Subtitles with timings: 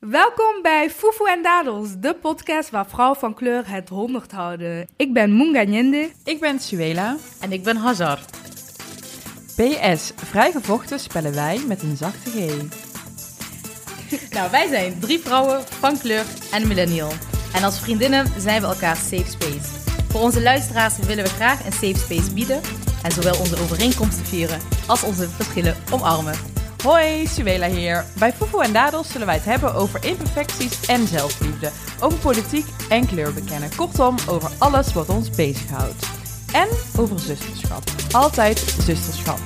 [0.00, 4.88] Welkom bij Fufu en Dadels, de podcast waar vrouwen van kleur het honderd houden.
[4.96, 6.10] Ik ben Munga Nyende.
[6.24, 7.16] Ik ben Suela.
[7.40, 8.18] En ik ben Hazar.
[9.56, 12.34] PS, vrijgevochten spellen wij met een zachte G.
[14.34, 17.12] Nou, wij zijn drie vrouwen van kleur en millennial.
[17.54, 19.68] En als vriendinnen zijn we elkaar safe space.
[20.08, 22.60] Voor onze luisteraars willen we graag een safe space bieden
[23.02, 26.49] en zowel onze overeenkomsten vieren als onze verschillen omarmen.
[26.82, 28.04] Hoi, Suela hier.
[28.18, 31.70] Bij Fufu en Dadels zullen wij het hebben over imperfecties en zelfliefde.
[32.00, 33.76] Over politiek en kleur bekennen.
[33.76, 36.06] Kortom, over alles wat ons bezighoudt.
[36.52, 37.82] En over zusterschap.
[38.12, 39.38] Altijd zusterschap.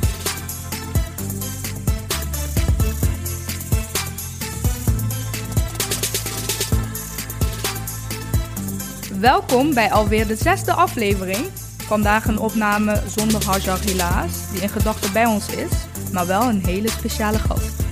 [9.21, 11.47] Welkom bij alweer de zesde aflevering.
[11.87, 15.71] Vandaag een opname zonder Hajar helaas, die in gedachten bij ons is,
[16.15, 17.83] maar wel een hele speciale gast.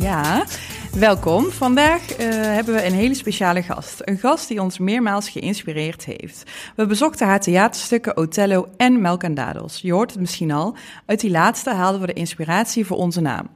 [0.00, 0.44] Ja,
[0.92, 1.44] welkom.
[1.50, 4.02] Vandaag eh, hebben we een hele speciale gast.
[4.04, 6.50] Een gast die ons meermaals geïnspireerd heeft.
[6.76, 9.80] We bezochten haar theaterstukken Othello en Melk en Dadels.
[9.80, 10.76] Je hoort het misschien al.
[11.06, 13.48] Uit die laatste haalden we de inspiratie voor onze naam.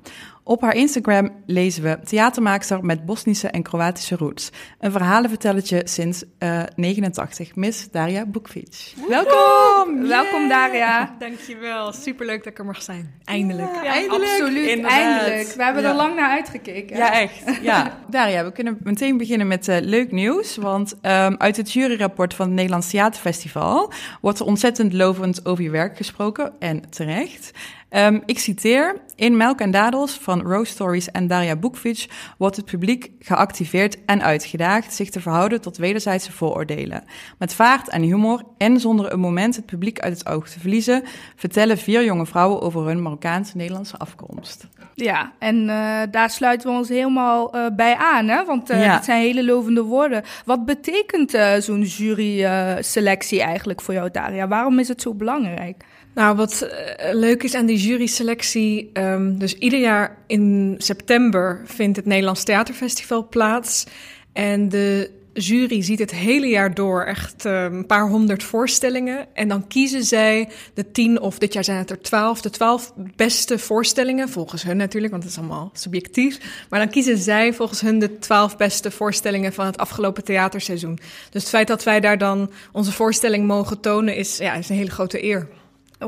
[0.51, 4.51] Op haar Instagram lezen we theatermaakster met Bosnische en Kroatische roots.
[4.79, 8.93] Een verhalenvertellertje sinds uh, 89, Miss Daria Bukvic.
[9.09, 10.09] Welkom!
[10.09, 11.17] Welkom Daria.
[11.19, 13.15] Dankjewel, superleuk dat ik er mag zijn.
[13.25, 13.75] Eindelijk.
[13.75, 14.31] Ja, eindelijk.
[14.31, 15.01] Absoluut, Inderdaad.
[15.01, 15.49] eindelijk.
[15.57, 15.89] We hebben Ja.
[15.89, 16.97] er lang naar uitgekeken.
[16.97, 17.63] Ja, echt.
[17.63, 17.99] Ja.
[18.11, 20.57] Daria, we kunnen meteen beginnen met eh, leuk nieuws.
[20.57, 25.71] Want ehm, uit het juryrapport van het Nederlands Theaterfestival wordt er ontzettend lovend over je
[25.71, 26.53] werk gesproken.
[26.59, 27.51] En terecht.
[27.91, 32.07] Ehm, ik citeer: In Melk en Dadels van Rose Stories en Daria Bukvic
[32.39, 37.05] wordt het publiek geactiveerd en uitgedaagd zich te verhouden tot wederzijdse vooroordelen.
[37.39, 41.03] Met vaart en humor en zonder een moment het publiek uit het oog te verliezen,
[41.37, 44.69] vertellen vier jonge vrouwen over hun Marokkaans-Nederlandse afkomst.
[44.95, 48.45] Ja, en eh, daar sluiten we ons helemaal eh, bij aan, hè?
[48.45, 48.95] want Ja.
[48.95, 50.23] dit zijn hele lovende woorden.
[50.45, 54.49] Wat betekent zo'n juryselectie eigenlijk voor jou, Daria?
[54.49, 55.85] Waarom is het zo belangrijk?
[56.15, 61.97] Nou, wat eh, leuk is aan die juryselectie, ehm, dus ieder jaar in september vindt
[61.97, 63.87] het Nederlands Theaterfestival plaats.
[64.33, 69.27] En de jury ziet het hele jaar door echt eh, een paar honderd voorstellingen.
[69.35, 72.93] En dan kiezen zij de tien, of dit jaar zijn het er twaalf, de twaalf
[73.17, 76.65] beste voorstellingen, volgens hun natuurlijk, want het is allemaal subjectief.
[76.69, 80.99] Maar dan kiezen zij volgens hun de twaalf beste voorstellingen van het afgelopen theaterseizoen.
[81.31, 84.77] Dus het feit dat wij daar dan onze voorstelling mogen tonen is, ja, is een
[84.77, 85.49] hele grote eer.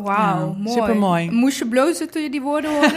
[0.01, 0.79] Wauw, Ja, mooi.
[0.79, 1.31] supermooi.
[1.31, 2.95] Moest je blozen toen je die woorden hoorde?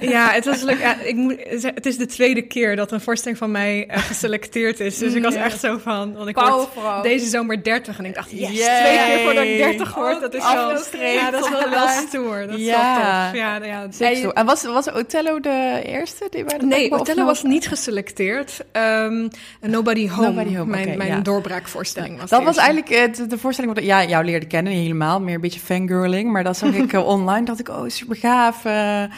[0.00, 0.78] Ja, het was leuk.
[0.80, 1.36] Ja, ik moet,
[1.74, 4.98] het is de tweede keer dat een voorstelling van mij eh, geselecteerd is.
[4.98, 6.14] Dus ik was echt zo van.
[6.14, 6.68] Want ik word
[7.02, 10.20] deze zomer 30 en ik dacht, yes, twee keer voordat ik 30 word.
[10.20, 12.46] Dat is wel, ja, dat is wel, wel stoer.
[12.46, 12.94] Dat is Ja.
[12.94, 13.40] wel tof.
[13.40, 17.42] Ja, ja, En En was, was Othello de eerste die bij de Nee, Othello was
[17.42, 18.60] niet geselecteerd.
[18.72, 19.28] Ehm,
[19.60, 23.74] Nobody Home, Nobody Home, mijn, mijn doorbraakvoorstelling was Dat was eigenlijk eh, de, de voorstelling
[23.74, 26.31] wat ik ja, jou leerde kennen, niet helemaal, meer een beetje fangirling.
[26.32, 28.64] Maar dat zag ik eh, online, dacht ik, oh, super gaaf.
[28.64, 29.08] eh, eh,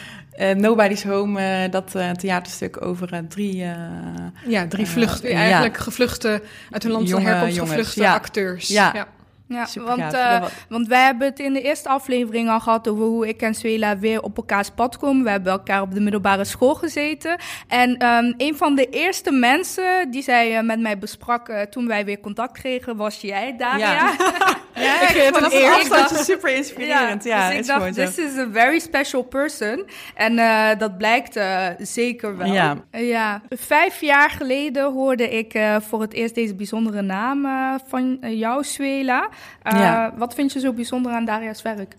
[0.56, 3.64] Nobody's Home, dat theaterstuk over drie...
[4.46, 5.30] Ja, drie vluchten.
[5.30, 5.36] ja.
[5.36, 8.14] Eigenlijk gevluchte, uit hun land van herkomst jongens, gevluchte ja.
[8.14, 8.68] acteurs.
[8.68, 8.90] Ja.
[8.94, 9.06] Ja,
[9.48, 13.28] Super want, eh, want wij hebben het in de eerste aflevering al gehad over hoe
[13.28, 15.24] ik en Suela weer op elkaars pad komen.
[15.24, 17.40] We hebben elkaar op de middelbare school gezeten.
[17.68, 21.86] En ehm, een van de eerste mensen die zij eh, met mij besprak eh, toen
[21.86, 23.92] wij weer contact kregen, was jij, Daria.
[23.92, 24.12] Ja.
[24.74, 25.70] Ja, ik vind het vond een eer.
[25.70, 27.24] het afstandje super inspirerend.
[27.24, 29.86] Ja, dus ik is dacht, this is a very special person.
[30.14, 30.36] En
[30.78, 31.38] dat blijkt
[31.78, 32.52] zeker wel.
[32.52, 32.76] Ja.
[32.90, 33.42] Ja.
[33.48, 37.46] Vijf jaar geleden hoorde ik voor het eerst deze bijzondere naam
[37.86, 39.28] van jou, Suela.
[39.62, 40.06] Eh.
[40.16, 41.94] Wat vind je zo bijzonder aan Daria's werk?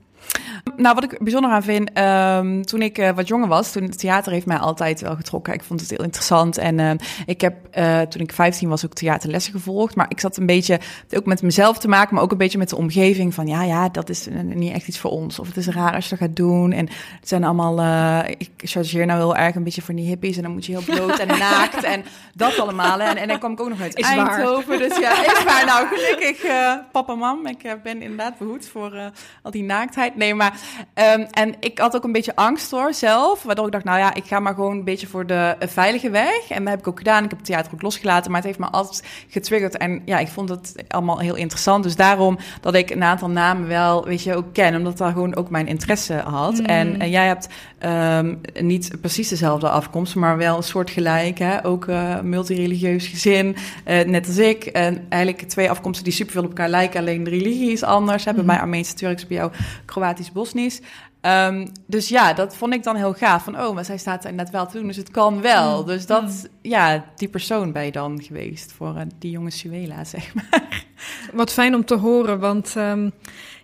[0.78, 4.00] Nou, wat ik bijzonder aan vind, ehm, toen ik eh, wat jonger was, toen het
[4.00, 5.54] theater heeft mij altijd wel getrokken.
[5.54, 6.58] Ik vond het heel interessant.
[6.58, 9.96] En ehm, ik heb eh, toen ik 15 was ook theaterlessen gevolgd.
[9.96, 10.80] Maar ik zat een beetje,
[11.16, 13.34] ook met mezelf te maken, maar ook een beetje met de omgeving.
[13.34, 15.40] Van ja, ja, dat is niet echt iets voor ons.
[15.40, 16.72] Of het is raar als je dat gaat doen.
[16.72, 16.88] En
[17.20, 20.38] het zijn allemaal, eh, ik chargeer nou heel erg een beetje van die hippies.
[20.38, 22.04] En dan moet je heel bloot en naakt en
[22.34, 23.00] dat allemaal.
[23.00, 24.28] En, en dan kwam ik ook nog uit Is waar.
[24.28, 24.78] Eindhoven.
[24.78, 25.66] Dus ja, is waar.
[25.66, 26.46] Nou, gelukkig,
[26.92, 27.48] papa en mam.
[27.48, 29.12] Ik ben inderdaad behoed voor
[29.42, 30.15] al die naaktheid.
[30.16, 30.60] Nee, maar...
[30.94, 33.44] ehm, en ik had ook een beetje angst hoor, zelf.
[33.44, 36.10] Waardoor ik dacht, nou ja, ik ga maar gewoon een beetje voor de eh, veilige
[36.10, 36.50] weg.
[36.50, 37.24] En dat heb ik ook gedaan.
[37.24, 38.32] Ik heb het theater ook losgelaten.
[38.32, 39.78] Maar het heeft me altijd getriggerd.
[39.78, 41.84] En ja, ik vond het allemaal heel interessant.
[41.84, 44.76] Dus daarom dat ik een aantal namen wel, weet je, ook ken.
[44.76, 46.60] Omdat dat gewoon ook mijn interesse had.
[46.60, 47.48] En, en jij hebt
[47.80, 51.38] ehm, niet precies dezelfde afkomst, maar wel een soort gelijk.
[51.40, 51.66] Hè?
[51.66, 54.64] Ook eh multireligieus gezin, eh, net als ik.
[54.64, 57.00] En eigenlijk twee afkomsten die superveel op elkaar lijken.
[57.00, 58.26] Alleen de religie is anders.
[58.26, 58.34] Hè?
[58.34, 59.52] Bij mij Armeens, Turks, bij jou
[59.86, 60.82] Kroatisch, Bosnisch.
[61.22, 63.44] Ehm, dus ja, dat vond ik dan heel gaaf.
[63.44, 65.82] Van, oh, maar zij staat er net wel te doen, dus het kan wel.
[65.82, 65.88] Mm.
[65.88, 66.50] Dus dat, Mm.
[66.62, 70.86] ja, die persoon ben je dan geweest voor eh, die jonge Suela, zeg maar.
[71.34, 73.10] Wat fijn om te horen, want ehm,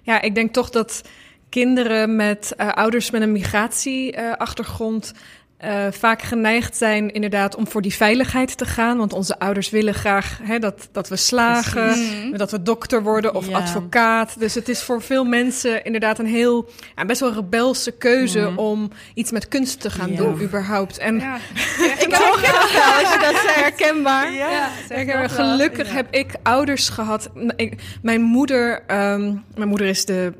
[0.02, 1.02] ja, ik denk toch dat
[1.50, 5.14] kinderen met eh, ouders met een migratieachtergrond
[5.62, 8.98] eh, vaak geneigd zijn inderdaad om voor die veiligheid te gaan.
[8.98, 12.38] Want onze ouders willen graag hè, dat, dat we slagen, Mhm.
[12.38, 13.58] dat we dokter worden of Ja.
[13.58, 14.40] advocaat.
[14.40, 18.58] Dus het is voor veel mensen inderdaad een heel, ja, best wel rebelse keuze Mhm.
[18.58, 20.18] om iets met kunst te gaan Ja.
[20.18, 20.98] doen überhaupt.
[20.98, 21.36] En Ja.
[22.06, 24.34] ik wel, als je dat zei, herkenbaar.
[24.34, 25.94] Ja, gelukkig Ja.
[25.94, 27.30] heb ik ouders gehad.
[27.56, 30.34] ik- mijn moeder, ehm, mijn moeder is de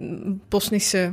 [0.50, 1.12] Bosnische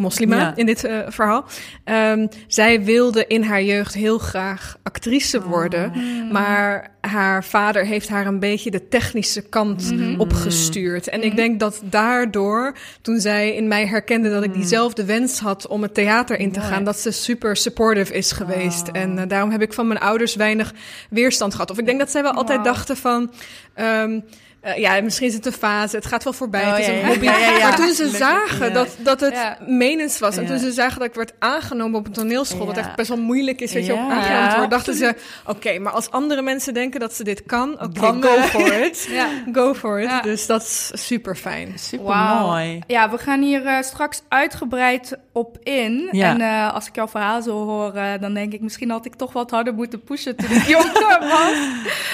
[0.00, 0.52] moslima Ja.
[0.56, 1.44] in dit eh, verhaal.
[1.84, 6.32] Ehm, zij wilde in haar jeugd heel graag actrice worden, Mm.
[6.32, 10.20] maar haar vader heeft haar een beetje de technische kant Mhm.
[10.20, 11.08] opgestuurd.
[11.08, 11.36] En ik Mhm.
[11.36, 14.58] denk dat daardoor, toen zij in mij herkende dat ik Mhm.
[14.58, 16.70] diezelfde wens had om het theater in te Mooi.
[16.72, 18.88] gaan, dat ze super supportive is geweest.
[18.88, 18.96] Oh.
[19.00, 20.72] En eh, daarom heb ik van mijn ouders weinig
[21.10, 21.70] weerstand gehad.
[21.70, 23.30] Of ik denk dat zij wel altijd dachten van...
[23.74, 24.20] ehm,
[24.60, 26.92] eh, ja, misschien is het een fase, het gaat wel voorbij, Oh, het is ja,
[26.92, 27.24] een hobby.
[27.24, 27.68] ja, ja, ja.
[27.68, 28.72] Maar toen ze Lekker, zagen ja.
[28.72, 29.58] dat, dat het Ja.
[29.66, 30.36] menens was...
[30.36, 30.48] en Ja.
[30.48, 32.66] toen ze zagen dat ik werd aangenomen op een toneelschool...
[32.66, 34.04] wat echt best wel moeilijk is, weet je, Ja.
[34.04, 34.70] om aangenomen te worden...
[34.70, 35.14] dachten ze,
[35.46, 37.72] oké, maar als andere mensen denken dat ze dit kan...
[37.72, 39.08] oké, Dan, go for it.
[39.52, 40.22] Go for it.
[40.22, 41.72] Dus dat is super fijn.
[41.78, 42.82] Super mooi.
[42.86, 46.08] Ja, we gaan hier eh, straks uitgebreid op in.
[46.12, 46.30] Ja.
[46.30, 48.60] En eh, als ik jouw verhaal zo hoor, eh, dan denk ik...
[48.60, 51.68] misschien had ik toch wat harder moeten pushen toen ik jonger was.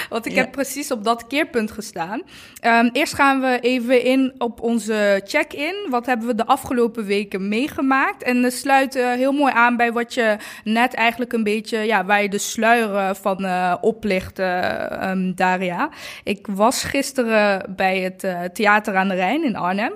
[0.09, 0.37] Want ik Ja.
[0.37, 2.21] heb precies op dat keerpunt gestaan.
[2.59, 5.75] Ehm, eerst gaan we even in op onze check-in.
[5.89, 8.23] Wat hebben we de afgelopen weken meegemaakt?
[8.23, 11.77] En dat sluit heel mooi aan bij wat je net eigenlijk een beetje...
[11.77, 15.89] Ja, waar je de sluier van eh oplicht, eh, ehm, Daria.
[16.23, 19.93] Ik was gisteren bij het Theater aan de Rijn in Arnhem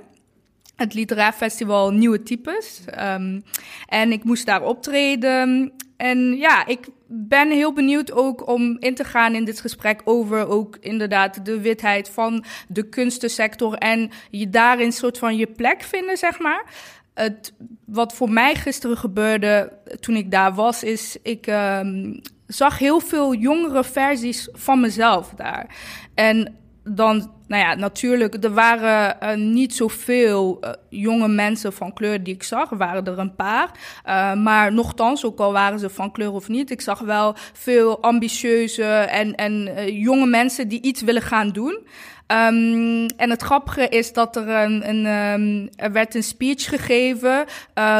[0.81, 2.81] het literair festival Nieuwe Types.
[2.85, 3.39] Ehm,
[3.87, 5.71] en ik moest daar optreden.
[5.97, 10.47] En ja, ik ben heel benieuwd ook om in te gaan in dit gesprek over
[10.47, 16.17] ook inderdaad de witheid van de kunstensector en je daarin soort van je plek vinden,
[16.17, 16.63] zeg maar.
[17.13, 17.53] Het,
[17.85, 22.13] wat voor mij gisteren gebeurde toen ik daar was, is ik ehm,
[22.47, 25.75] zag heel veel jongere versies van mezelf daar.
[26.13, 32.23] En dan, nou ja, natuurlijk, er waren uh, niet zoveel uh, jonge mensen van kleur
[32.23, 32.71] die ik zag.
[32.71, 33.71] Er waren er een paar.
[34.05, 38.01] Uh, maar nochtans, ook al waren ze van kleur of niet, ik zag wel veel
[38.01, 41.79] ambitieuze en, en jonge mensen die iets willen gaan doen.
[42.27, 47.45] Um, en het grappige is dat er een, een um, er werd een speech gegeven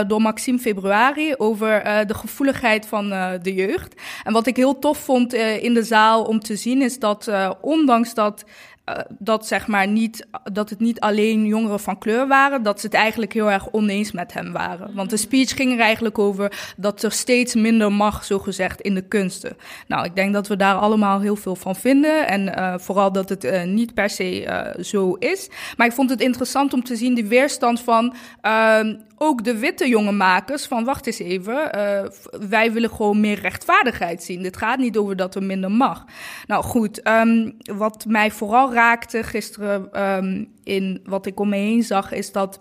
[0.08, 3.10] door Maxime Februari over de gevoeligheid van
[3.42, 4.02] de jeugd.
[4.24, 7.32] En wat ik heel tof vond in de zaal om te zien is dat
[7.62, 8.46] ondanks dat
[8.86, 12.86] uh, dat zeg maar niet dat het niet alleen jongeren van kleur waren, dat ze
[12.86, 14.96] het eigenlijk heel erg oneens met hem waren.
[14.96, 18.96] Want de speech ging er eigenlijk over dat er steeds minder mag, zo gezegd, in
[18.96, 19.58] de kunsten.
[19.88, 23.30] Nou, ik denk dat we daar allemaal heel veel van vinden en uh, vooral dat
[23.30, 25.50] het uh, niet per se zo is.
[25.78, 28.14] Maar ik vond het interessant om te zien de weerstand van
[28.46, 28.80] uh,
[29.24, 32.04] ook de witte jonge makers van wacht eens even, uh,
[32.50, 34.42] wij willen gewoon meer rechtvaardigheid zien.
[34.42, 36.06] Dit gaat niet over dat er minder mag.
[36.48, 41.84] Nou goed, um, wat mij vooral raakte gisteren um, in wat ik om me heen
[41.84, 42.60] zag, is dat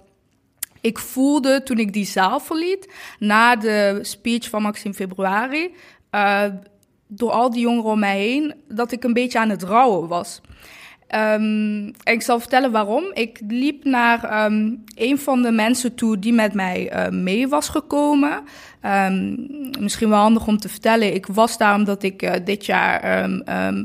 [0.81, 5.75] ik voelde toen ik die zaal verliet, na de speech van Maxime Februari,
[6.11, 6.45] uh,
[7.07, 10.41] door al die jongeren om mij heen, dat ik een beetje aan het rouwen was.
[11.11, 13.05] En ik zal vertellen waarom.
[13.13, 17.69] Ik liep naar um, een van de mensen toe die met mij uh, mee was
[17.69, 18.43] gekomen.
[18.87, 19.47] Um,
[19.81, 21.15] misschien wel handig om te vertellen.
[21.15, 23.29] Ik was daar omdat ik uh, dit jaar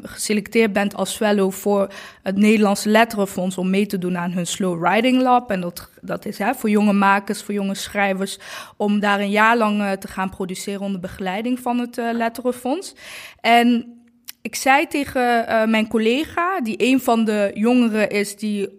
[0.04, 4.82] geselecteerd ben als fellow voor het Nederlandse Letterenfonds om mee te doen aan hun Slow
[4.82, 5.52] Writing Lab.
[5.52, 8.40] En dat, dat is hè, voor jonge makers, voor jonge schrijvers,
[8.78, 12.96] om daar een jaar lang uh, te gaan produceren onder begeleiding van het Letterenfonds.
[13.42, 13.95] En
[14.46, 18.70] ik zei tegen uh, mijn collega, die een van de jongeren is die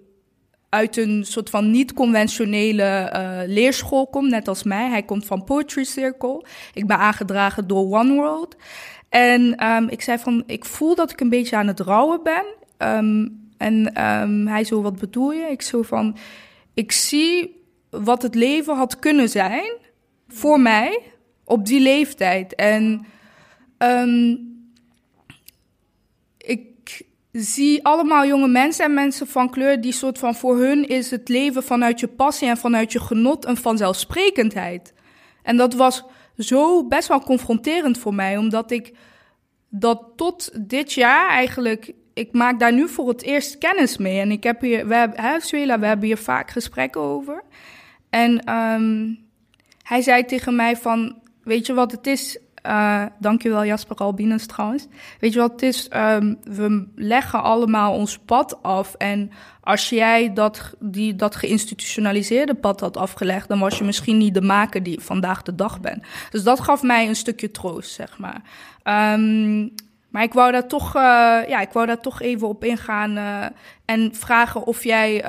[0.68, 4.88] uit een soort van niet-conventionele uh, leerschool komt, net als mij.
[4.88, 6.44] Hij komt van Poetry Circle.
[6.74, 8.56] Ik ben aangedragen door One World.
[9.08, 12.44] En um, ik zei van, ik voel dat ik een beetje aan het rouwen ben.
[12.88, 15.46] Um, en um, hij zo, wat bedoel je?
[15.50, 16.16] Ik zo van,
[16.74, 19.72] ik zie wat het leven had kunnen zijn
[20.28, 21.02] voor mij
[21.44, 22.54] op die leeftijd.
[22.54, 23.06] En
[27.38, 31.28] zie allemaal jonge mensen en mensen van kleur die soort van voor hun is het
[31.28, 34.94] leven vanuit je passie en vanuit je genot een vanzelfsprekendheid.
[35.42, 36.04] En dat was
[36.38, 38.92] zo best wel confronterend voor mij, omdat ik
[39.68, 44.20] dat tot dit jaar eigenlijk, ik maak daar nu voor het eerst kennis mee.
[44.20, 47.42] En ik heb hier, we hebben, hè, Suela, we hebben hier vaak gesprekken over.
[48.10, 49.18] En um,
[49.82, 52.38] hij zei tegen mij van, weet je wat het is?
[52.66, 54.86] Uh, dankjewel Jasper Albinus trouwens.
[55.20, 55.88] Weet je wat het is?
[55.96, 58.94] Um, we leggen allemaal ons pad af.
[58.94, 59.30] En
[59.60, 63.48] als jij dat, die, dat geïnstitutionaliseerde pad had afgelegd...
[63.48, 66.02] dan was je misschien niet de maker die vandaag de dag bent.
[66.30, 68.42] Dus dat gaf mij een stukje troost, zeg maar.
[69.14, 69.74] Um,
[70.08, 71.02] maar ik wou daar toch, uh,
[71.48, 73.46] ja, ik wou daar toch even op ingaan uh,
[73.84, 75.24] en vragen of jij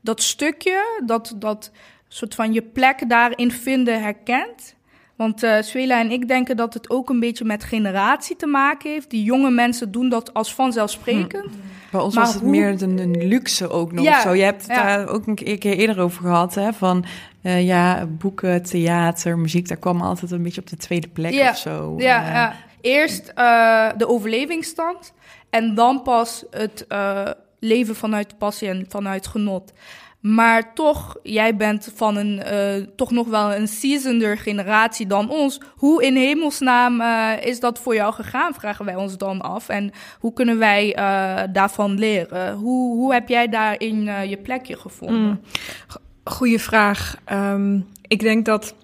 [0.00, 1.70] dat stukje, dat, dat
[2.08, 4.74] soort van je plek daarin vinden herkent.
[5.16, 8.90] Want uh, Swela en ik denken dat het ook een beetje met generatie te maken
[8.90, 9.10] heeft.
[9.10, 11.50] Die jonge mensen doen dat als vanzelfsprekend.
[11.50, 11.58] Hm.
[11.90, 12.50] Bij ons maar was het hoe...
[12.50, 14.34] meer een, een, luxe ook nog ja, zo.
[14.34, 14.82] Je hebt het ja.
[14.82, 16.72] daar ook een keer eerder over gehad, hè?
[16.72, 17.04] Van
[17.42, 21.50] uh, ja, boeken, theater, muziek, daar kwam altijd een beetje op de tweede plek ja.
[21.50, 21.94] of zo.
[21.98, 22.54] Ja, uh, ja.
[22.80, 25.12] eerst uh, de overlevingsstand
[25.50, 26.86] en dan pas het
[27.58, 29.72] leven vanuit passie en vanuit genot.
[30.22, 35.60] Maar toch, jij bent van een uh, toch nog wel een seasonder generatie dan ons.
[35.76, 39.68] Hoe in hemelsnaam uh, is dat voor jou gegaan, vragen wij ons dan af.
[39.68, 42.54] En hoe kunnen wij uh, daarvan leren?
[42.54, 45.20] Hoe, hoe heb jij daarin je plekje gevonden?
[45.20, 45.40] Mm.
[46.24, 47.16] Goeie vraag.
[47.32, 48.74] Um, ik denk dat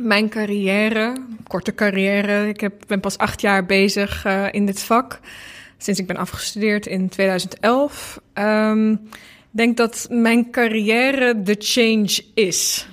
[0.00, 1.16] mijn carrière,
[1.46, 5.20] korte carrière, ik heb, ben pas acht jaar bezig in dit vak.
[5.78, 8.20] Sinds ik ben afgestudeerd in 2011.
[8.34, 9.08] Um,
[9.54, 12.88] denk dat mijn carrière de change is.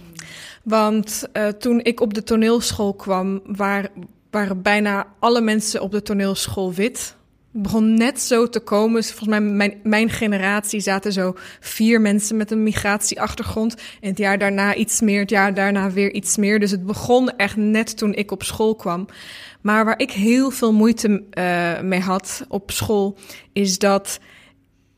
[0.63, 3.87] Want uh, toen ik op de toneelschool kwam, waar,
[4.31, 7.15] waren bijna alle mensen op de toneelschool wit.
[7.53, 9.03] Het begon net zo te komen.
[9.03, 13.75] Volgens mij, mijn, mijn generatie zaten zo vier mensen met een migratieachtergrond.
[14.01, 16.59] En het jaar daarna iets meer, het jaar daarna weer iets meer.
[16.59, 19.07] Dus het begon echt net toen ik op school kwam.
[19.61, 23.17] Maar waar ik heel veel moeite uh, mee had op school,
[23.53, 24.19] is dat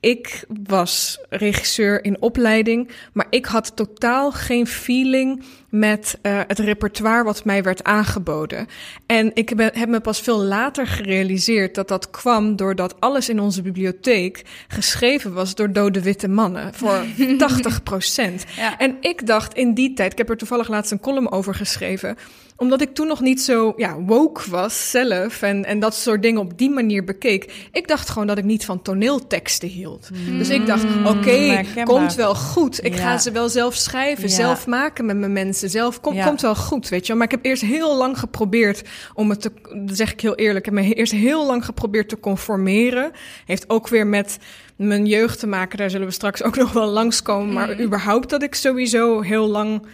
[0.04, 7.24] ik was regisseur in opleiding, maar ik had totaal geen feeling met uh, het repertoire
[7.24, 8.68] wat mij werd aangeboden.
[9.06, 13.40] En ik ben, heb me pas veel later gerealiseerd dat dat kwam doordat alles in
[13.40, 17.06] onze bibliotheek geschreven was door dode witte mannen voor
[17.38, 18.46] 80 procent.
[18.56, 18.78] Ja.
[18.78, 22.18] En ik dacht in die tijd, ik heb er toevallig laatst een column over geschreven,
[22.56, 26.42] omdat ik toen nog niet zo ja, woke was zelf en, en dat soort dingen
[26.42, 27.70] op die manier bekeek.
[27.72, 30.10] Ik dacht gewoon dat ik niet van toneelteksten hield.
[30.14, 30.38] Mm.
[30.38, 32.86] Dus ik dacht, oké, okay, komt wel goed.
[32.86, 33.02] Ik ja.
[33.02, 34.36] ga ze wel zelf schrijven, ja.
[34.36, 35.70] zelf maken met mijn mensen.
[35.70, 36.26] Zelf Kom, ja.
[36.26, 37.14] komt wel goed, weet je.
[37.14, 38.82] Maar ik heb eerst heel lang geprobeerd
[39.14, 39.52] om het te,
[39.86, 43.12] dat zeg ik heel eerlijk, ik heb me eerst heel lang geprobeerd te conformeren.
[43.46, 44.38] Heeft ook weer met
[44.76, 45.78] mijn jeugd te maken.
[45.78, 47.54] Daar zullen we straks ook nog wel langskomen.
[47.54, 47.82] Maar mm.
[47.82, 49.86] überhaupt dat ik sowieso heel lang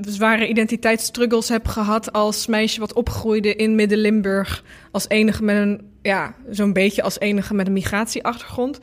[0.00, 4.64] zware identiteitsstruggles heb gehad als meisje wat opgroeide in Midden-Limburg.
[4.90, 8.78] Als enige met een, ja, zo'n beetje als enige met een migratieachtergrond.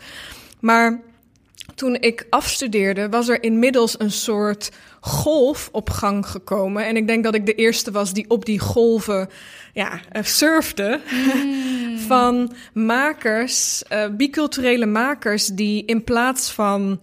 [0.60, 1.02] Maar
[1.76, 6.86] toen ik afstudeerde, was er inmiddels een soort golf op gang gekomen.
[6.86, 9.30] En ik denk dat ik de eerste was die op die golven
[9.74, 11.00] ja, uh, surfde.
[11.12, 11.98] Mm.
[12.12, 17.02] van makers, uh, biculturele makers, die in plaats van.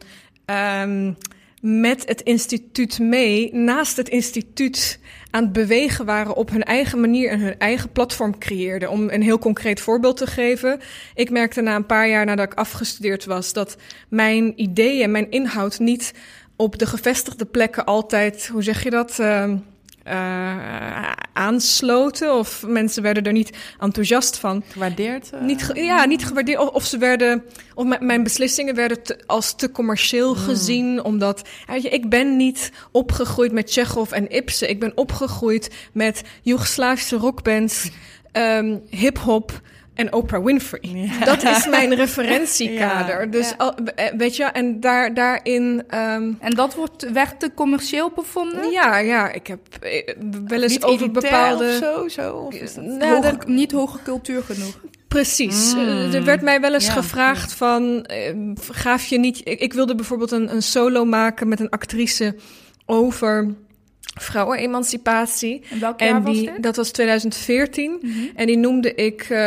[0.82, 1.16] Um,
[1.60, 5.00] met het instituut mee, naast het instituut
[5.30, 8.90] aan het bewegen waren op hun eigen manier en hun eigen platform creëerden.
[8.90, 10.80] Om een heel concreet voorbeeld te geven.
[11.14, 13.76] Ik merkte na een paar jaar nadat ik afgestudeerd was dat
[14.08, 16.14] mijn ideeën, mijn inhoud niet
[16.56, 19.18] op de gevestigde plekken altijd, hoe zeg je dat?
[19.20, 19.52] Uh,
[20.08, 22.34] uh, aansloten.
[22.34, 24.62] Of mensen werden er niet enthousiast van.
[24.68, 25.30] Gewaardeerd?
[25.34, 25.40] Uh...
[25.40, 26.58] Niet ge ja, niet gewaardeerd.
[26.58, 27.44] Of, of ze werden.
[27.74, 30.40] Of mijn beslissingen werden te, als te commercieel mm.
[30.40, 31.04] gezien.
[31.04, 31.48] Omdat.
[31.66, 34.70] Weet je, ik ben niet opgegroeid met Chekhov en Ibsen.
[34.70, 37.90] Ik ben opgegroeid met Joegoslavische rockbands,
[38.32, 39.60] um, hip-hop
[39.98, 40.80] en Oprah Winfrey.
[40.82, 41.24] Ja.
[41.34, 43.20] Dat is mijn referentiekader.
[43.20, 43.74] Ja, dus ja.
[44.16, 45.82] weet je, en daar, daarin.
[45.94, 46.38] Um...
[46.40, 48.70] En dat wordt weg te commercieel bevonden?
[48.70, 49.32] Ja, ja.
[49.32, 49.60] Ik heb
[50.46, 51.64] wel eens over bepaalde.
[51.64, 52.36] Of zo, zo?
[52.36, 53.46] Of is dat nou, hoge, dat...
[53.46, 54.80] niet hoge cultuur genoeg?
[55.08, 55.74] Precies.
[55.74, 56.12] Mm.
[56.12, 58.06] Er werd mij wel eens gevraagd van,
[58.70, 59.40] gaaf je niet...
[59.44, 62.36] Ik, ik wilde bijvoorbeeld een, een solo maken met een actrice
[62.86, 63.54] over
[64.18, 65.62] vrouwenemancipatie.
[65.70, 66.62] En welk jaar en die, was dit?
[66.62, 67.90] Dat was 2014.
[67.90, 68.30] Mm -hmm.
[68.34, 69.38] En die noemde ik uh,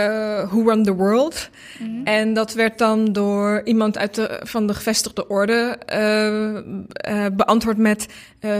[0.51, 1.49] Who Run the World.
[1.79, 2.05] Mm -hmm.
[2.05, 7.77] En dat werd dan door iemand uit de, van de gevestigde orde uh, uh, beantwoord
[7.77, 8.07] met...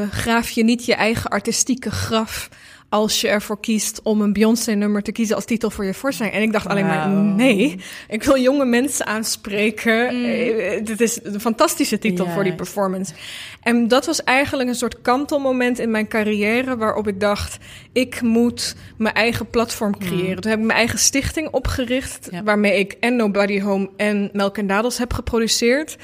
[0.09, 2.49] graaf je niet je eigen artistieke graf
[2.91, 6.35] als je ervoor kiest om een Beyoncé-nummer te kiezen als titel voor je voorstelling.
[6.35, 10.15] En ik dacht alleen maar, nee, ik wil jonge mensen aanspreken.
[10.15, 10.25] Mm.
[10.25, 13.13] Eh, Dit is een fantastische titel voor die performance.
[13.61, 17.57] En dat was eigenlijk een soort kantelmoment in mijn carrière waarop ik dacht,
[17.91, 20.41] ik moet mijn eigen platform creëren.
[20.41, 24.67] Toen heb ik mijn eigen stichting opgericht, waarmee ik en Nobody Home en Melk en
[24.67, 25.97] Dadels heb geproduceerd.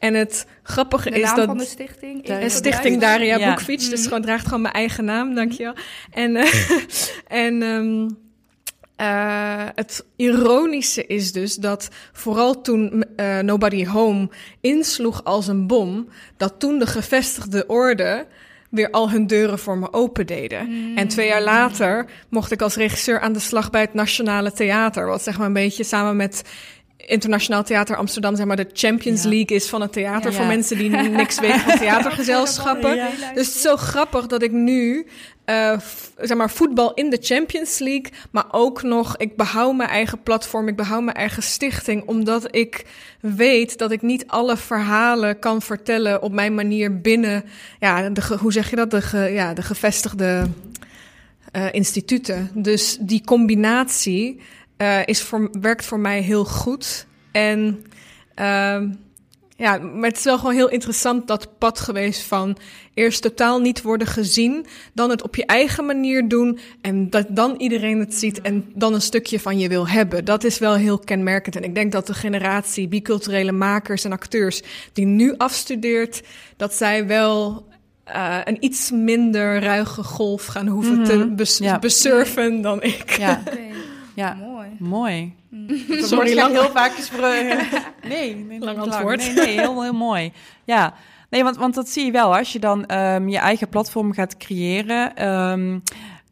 [0.00, 1.46] En het grappige De is naam dat...
[1.46, 2.28] van de stichting?
[2.28, 3.48] Even Stichting Daria Ja.
[3.48, 5.74] Boekfiets, dus gewoon draagt gewoon mijn eigen naam, dankjewel.
[6.10, 6.52] En, eh,
[7.46, 8.08] en ehm,
[8.96, 14.28] eh, het ironische is dus dat vooral toen eh, Nobody Home
[14.60, 18.26] insloeg als een bom, dat toen de gevestigde orde
[18.70, 20.92] weer al hun deuren voor me opendeden.
[20.96, 25.06] En twee jaar later mocht ik als regisseur aan de slag bij het Nationale Theater,
[25.06, 26.42] wat zeg maar een beetje samen met
[27.06, 29.28] Internationaal Theater Amsterdam, zeg maar, de Champions Ja.
[29.28, 30.30] League is van het theater.
[30.30, 30.36] Ja.
[30.36, 30.90] Voor mensen die
[31.22, 32.94] niks weten van theatergezelschappen.
[33.34, 35.06] Dus het is zo grappig dat ik nu,
[35.44, 35.78] eh,
[36.18, 40.68] zeg maar, voetbal in de Champions League, maar ook nog, ik behoud mijn eigen platform,
[40.68, 42.84] ik behoud mijn eigen stichting, omdat ik
[43.20, 47.44] weet dat ik niet alle verhalen kan vertellen op mijn manier binnen,
[47.80, 50.46] ja, de, hoe zeg je dat, de, ge- ja, de gevestigde
[51.52, 52.50] eh, instituten.
[52.54, 54.40] Dus die combinatie
[54.80, 57.06] eh, is voor, werkt voor mij heel goed.
[57.32, 57.84] En
[58.34, 58.88] ehm,
[59.56, 62.56] ja, maar het is wel gewoon heel interessant dat pad geweest van
[62.94, 67.54] eerst totaal niet worden gezien, dan het op je eigen manier doen en dat dan
[67.58, 70.24] iedereen het ziet en dan een stukje van je wil hebben.
[70.24, 71.56] Dat is wel heel kenmerkend.
[71.56, 76.22] En ik denk dat de generatie biculturele makers en acteurs die nu afstudeert,
[76.56, 77.66] dat zij wel
[78.04, 81.78] eh, een iets minder ruige golf gaan hoeven te bes- Ja.
[81.78, 83.10] besurfen dan ik.
[83.18, 83.42] Ja,
[84.20, 84.34] ja.
[84.34, 84.68] Mooi.
[84.78, 85.34] mooi.
[85.88, 87.58] Sorry, Sorry, lang- heel vaak gesproken.
[88.08, 89.18] Nee, nee, Lang antwoord.
[89.18, 90.32] Nee, nee, heel, heel mooi.
[90.64, 90.94] Ja,
[91.30, 94.36] nee, want, want dat zie je wel als je dan ehm, je eigen platform gaat
[94.36, 95.16] creëren.
[95.16, 95.78] ehm,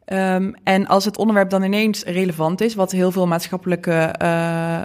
[0.09, 4.81] ehm, en als het onderwerp dan ineens relevant is, wat heel veel maatschappelijke eh,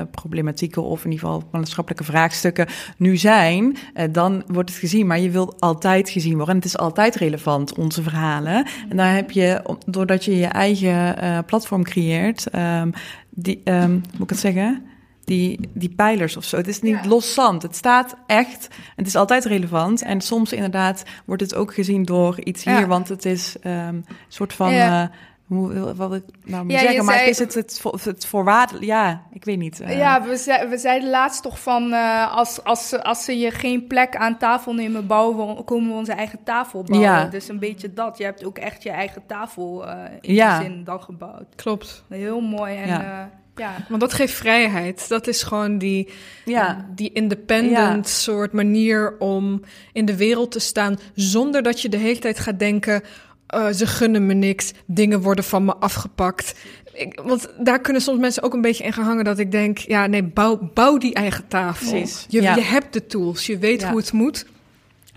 [0.00, 5.06] eh, problematieken of in ieder geval maatschappelijke vraagstukken nu zijn, eh, dan wordt het gezien.
[5.06, 6.54] Maar je wilt altijd gezien worden.
[6.54, 8.66] En het is altijd relevant, onze verhalen.
[8.88, 12.90] En daar heb je, doordat je je eigen platform creëert, ehm,
[13.30, 14.82] die, ehm, moet ik het zeggen?
[15.24, 16.56] Die, die pijlers of zo.
[16.56, 17.08] Het is niet Ja.
[17.08, 17.62] los zand.
[17.62, 18.68] Het staat echt.
[18.96, 20.02] Het is altijd relevant.
[20.02, 22.78] En soms inderdaad wordt het ook gezien door iets hier.
[22.78, 22.86] Ja.
[22.86, 24.72] Want het is ehm, een soort van.
[24.72, 25.02] Ja.
[25.02, 25.08] eh,
[25.46, 27.98] hoe, wat ik nou moet zeggen, maar zei- is het het, voor-
[28.46, 28.76] het?
[28.80, 29.80] Ja, ik weet niet.
[29.80, 29.98] eh.
[29.98, 31.92] Ja, we, zei, we zeiden laatst toch van...
[31.92, 35.56] eh, als, als, ze- als ze je geen plek aan tafel nemen bouwen...
[35.56, 37.08] we- komen we onze eigen tafel bouwen.
[37.10, 37.24] Ja.
[37.24, 38.18] Dus een beetje dat.
[38.18, 40.58] Je hebt ook echt je eigen tafel eh, in Ja.
[40.58, 41.54] die zin dan gebouwd.
[41.56, 42.04] Klopt.
[42.08, 42.76] Heel mooi.
[42.76, 43.86] En ja.
[43.88, 45.08] Want dat geeft vrijheid.
[45.08, 46.08] Dat is gewoon die,
[46.44, 46.86] ja.
[46.94, 48.12] die independent Ja.
[48.12, 49.62] soort manier om
[49.92, 50.98] in de wereld te staan.
[51.14, 53.02] Zonder dat je de hele tijd gaat denken.
[53.46, 56.54] eh, ze gunnen me niks, dingen worden van me afgepakt.
[56.92, 59.78] Ik, want daar kunnen soms mensen ook een beetje in gaan hangen dat ik denk,
[59.78, 61.90] ja nee, bouw, bouw die eigen tafel.
[61.90, 62.54] Precies, Je, ja.
[62.54, 64.46] je hebt de tools, je weet hoe het moet.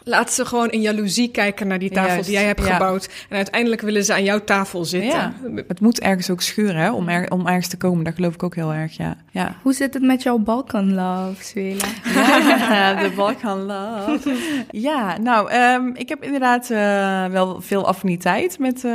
[0.07, 2.73] Laat ze gewoon in jaloezie kijken naar die tafel Juist, die jij hebt ja.
[2.73, 3.09] gebouwd.
[3.29, 5.09] En uiteindelijk willen ze aan jouw tafel zitten.
[5.09, 5.33] Ja.
[5.67, 8.03] Het moet ergens ook schuren hè, om, er, om ergens te komen.
[8.03, 9.17] Daar geloof ik ook heel erg, ja.
[9.31, 9.55] ja.
[9.61, 11.85] Hoe zit het met jouw Balkan Love, Suela?
[12.75, 14.35] Ja, de Balkan Love.
[14.71, 18.91] Ja, nou, ehm, ik heb inderdaad eh, wel veel affiniteit met eh,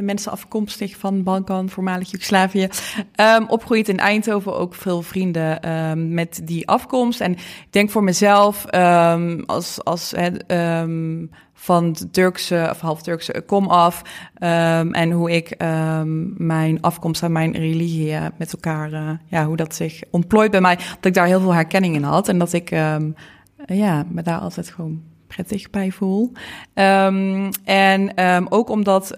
[0.00, 2.68] mensen afkomstig van Balkan, voormalig Joegoslavië.
[3.14, 7.20] Ehm opgroeid in Eindhoven, ook veel vrienden ehm, met die afkomst.
[7.20, 13.42] En ik denk voor mezelf, ehm, als, als hè, ehm, van Turkse of half Turkse
[13.46, 14.02] kom af.
[14.34, 19.46] ehm, en hoe ik ehm, mijn afkomst en mijn religie eh, met elkaar, eh, ja,
[19.46, 20.76] hoe dat zich ontplooit bij mij.
[20.76, 22.28] Dat ik daar heel veel herkenning in had.
[22.28, 22.70] En dat ik
[23.66, 26.32] ja, me daar altijd gewoon prettig bij voel.
[27.64, 28.12] En
[28.48, 29.14] ook omdat,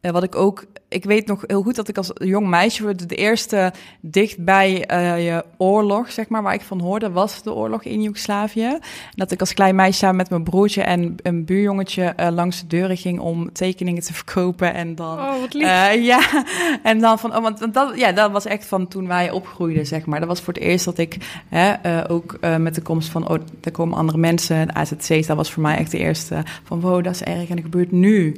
[0.00, 3.14] eh, wat ik ook, ik weet nog heel goed dat ik als jong meisje, de
[3.14, 8.02] eerste dichtbij eh je oorlog, zeg maar, waar ik van hoorde, was de oorlog in
[8.02, 8.64] Joegoslavië.
[8.64, 8.80] En
[9.14, 12.66] dat ik als klein meisje samen met mijn broertje en een buurjongetje eh, langs de
[12.66, 14.74] deuren ging om tekeningen te verkopen.
[14.74, 15.94] En dan Oh, wat lief.
[15.94, 16.44] ja,
[16.82, 20.06] en dan van, oh, want, dat, ja, dat was echt van toen wij opgroeiden, zeg
[20.06, 20.18] maar.
[20.18, 23.70] Dat was voor het eerst dat ik hè, ook met de komst van, oh, er
[23.70, 27.14] komen andere mensen, de AZC's, dat was voor mij echt de eerste van, wow, dat
[27.14, 28.34] is erg en dat gebeurt nu.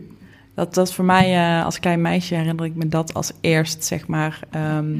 [0.58, 4.06] Dat, dat voor mij, eh, als klein meisje herinner ik me dat als eerst, zeg
[4.06, 4.40] maar.
[4.50, 4.94] Ehm,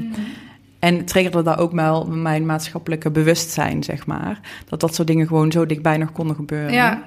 [0.79, 4.39] En triggerde daar ook wel mijn maatschappelijke bewustzijn, zeg maar.
[4.69, 6.71] Dat dat soort dingen gewoon zo dichtbij nog konden gebeuren.
[6.73, 7.03] Ja,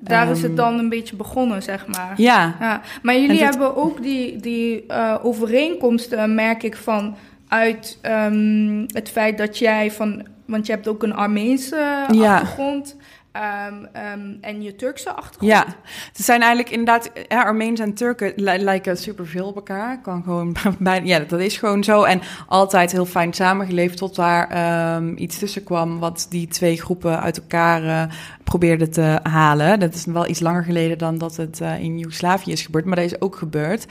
[0.00, 2.14] daar is Ehm, het dan een beetje begonnen, zeg maar.
[2.16, 7.16] Ja, Ja, maar jullie hebben ook die, die eh, overeenkomsten, merk ik, van
[7.48, 12.34] uit ehm, het feit dat jij van, want je hebt ook een Armeense Ja.
[12.34, 12.96] achtergrond.
[13.38, 15.52] Ehm, ehm, en je Turkse achtergrond?
[15.52, 15.64] Ja,
[16.12, 20.00] ze zijn eigenlijk inderdaad, ja, Armeens en Turken li- lijken superveel op elkaar.
[20.00, 22.02] Kan gewoon bij, ja, dat is gewoon zo.
[22.02, 27.20] En altijd heel fijn samengeleefd tot daar ehm, iets tussen kwam wat die twee groepen
[27.20, 29.80] uit elkaar eh, probeerden te halen.
[29.80, 32.96] Dat is wel iets langer geleden dan dat het eh, in Joegoslavië is gebeurd, maar
[32.96, 33.86] dat is ook gebeurd.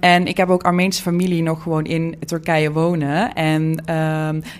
[0.00, 3.32] En ik heb ook Armeense familie nog gewoon in Turkije wonen.
[3.34, 3.82] En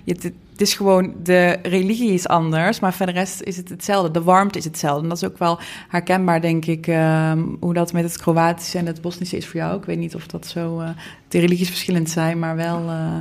[0.05, 0.33] je,
[0.63, 4.11] is gewoon, de religie is anders, maar voor de rest is het hetzelfde.
[4.11, 5.03] De warmte is hetzelfde.
[5.03, 8.87] En dat is ook wel herkenbaar, denk ik, ehm, hoe dat met het Kroatische en
[8.87, 9.79] het Bosnische is voor jou.
[9.79, 10.89] Ik weet niet of dat zo, eh,
[11.29, 13.17] de religies verschillend zijn, maar wel eh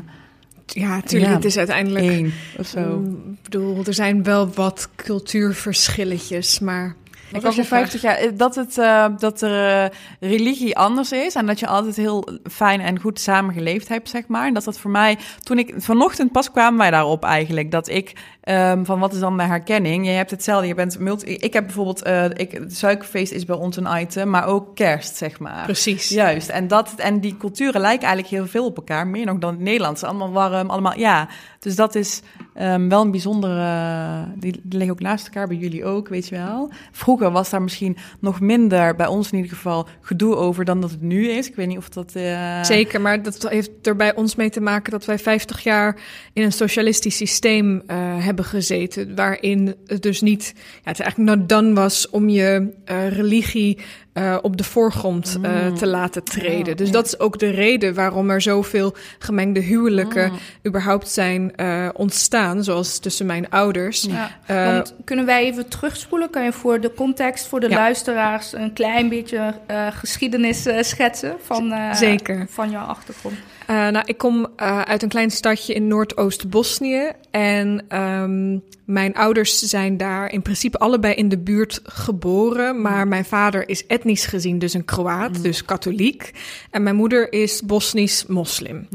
[0.66, 1.32] Ja, natuurlijk.
[1.32, 2.06] Ja, het is uiteindelijk...
[2.06, 3.00] één of zo.
[3.00, 6.96] Mm, Ik bedoel, er zijn wel wat cultuurverschilletjes, maar...
[7.38, 8.15] Ik was was al je 50 jaar.
[8.17, 11.36] eh, Dat, het, eh, dat de religie anders is.
[11.36, 14.48] En dat je altijd heel fijn en goed samengeleefd hebt, zeg maar.
[14.48, 15.17] En dat dat voor mij.
[15.44, 15.74] Toen ik.
[15.78, 17.72] Vanochtend pas kwamen wij daarop eigenlijk.
[17.72, 18.13] Dat ik.
[18.42, 20.06] Ehm, van wat is dan de herkenning?
[20.06, 20.68] Je hebt hetzelfde.
[20.68, 21.26] Je bent multi.
[21.34, 22.02] Ik heb bijvoorbeeld.
[22.02, 24.30] eh ik, suikerfeest is bij ons een item.
[24.30, 25.64] Maar ook kerst, zeg maar.
[25.64, 26.10] Precies.
[26.10, 26.50] Juist.
[26.50, 29.08] En, dat, en die culturen lijken eigenlijk heel veel op elkaar.
[29.08, 30.04] Meer nog dan het Nederlands.
[30.04, 30.70] Allemaal warm.
[30.70, 30.98] Allemaal.
[30.98, 31.28] Ja.
[31.60, 32.22] Dus dat is
[32.54, 34.26] ehm, wel een bijzondere.
[34.36, 35.48] Die, die liggen ook naast elkaar.
[35.48, 36.72] Bij jullie ook, weet je wel.
[36.92, 40.92] Vroeger was daar misschien nog minder, bij ons in ieder geval, gedoe over dan dat
[40.92, 41.48] het nu is.
[41.48, 42.16] Ik weet niet of dat.
[42.16, 45.96] eh, Zeker, maar dat heeft er bij ons mee te maken dat wij 50 jaar
[46.34, 49.15] in een socialistisch systeem eh, hebben gezeten.
[49.15, 53.78] Waarin het dus niet, ja, het eigenlijk not done was om je eh, religie
[54.13, 55.76] eh, op de voorgrond eh, Mm.
[55.76, 56.78] te laten treden.
[56.78, 56.94] Dus ja.
[56.94, 60.38] dat is ook de reden waarom er zoveel gemengde huwelijken Mm.
[60.67, 64.08] überhaupt zijn eh, ontstaan, zoals tussen mijn ouders.
[64.10, 64.32] Ja,
[64.65, 66.30] want kunnen wij even terugspoelen?
[66.30, 67.76] Kan je voor de context, voor de Ja.
[67.76, 72.46] luisteraars, een klein beetje eh, geschiedenis schetsen van, eh, Zeker.
[72.50, 73.36] van jouw achtergrond?
[73.67, 77.12] Eh, nou, ik kom eh, uit een klein stadje in Noordoost-Bosnië.
[77.32, 82.82] En ehm, mijn ouders zijn daar in principe allebei in de buurt geboren.
[82.82, 86.32] Maar mijn vader is etnisch gezien dus een Kroaat, dus katholiek.
[86.71, 88.88] En mijn moeder is Bosnisch-moslim.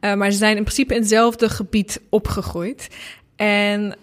[0.00, 2.88] Eh, maar ze zijn in principe in hetzelfde gebied opgegroeid.
[3.36, 3.94] En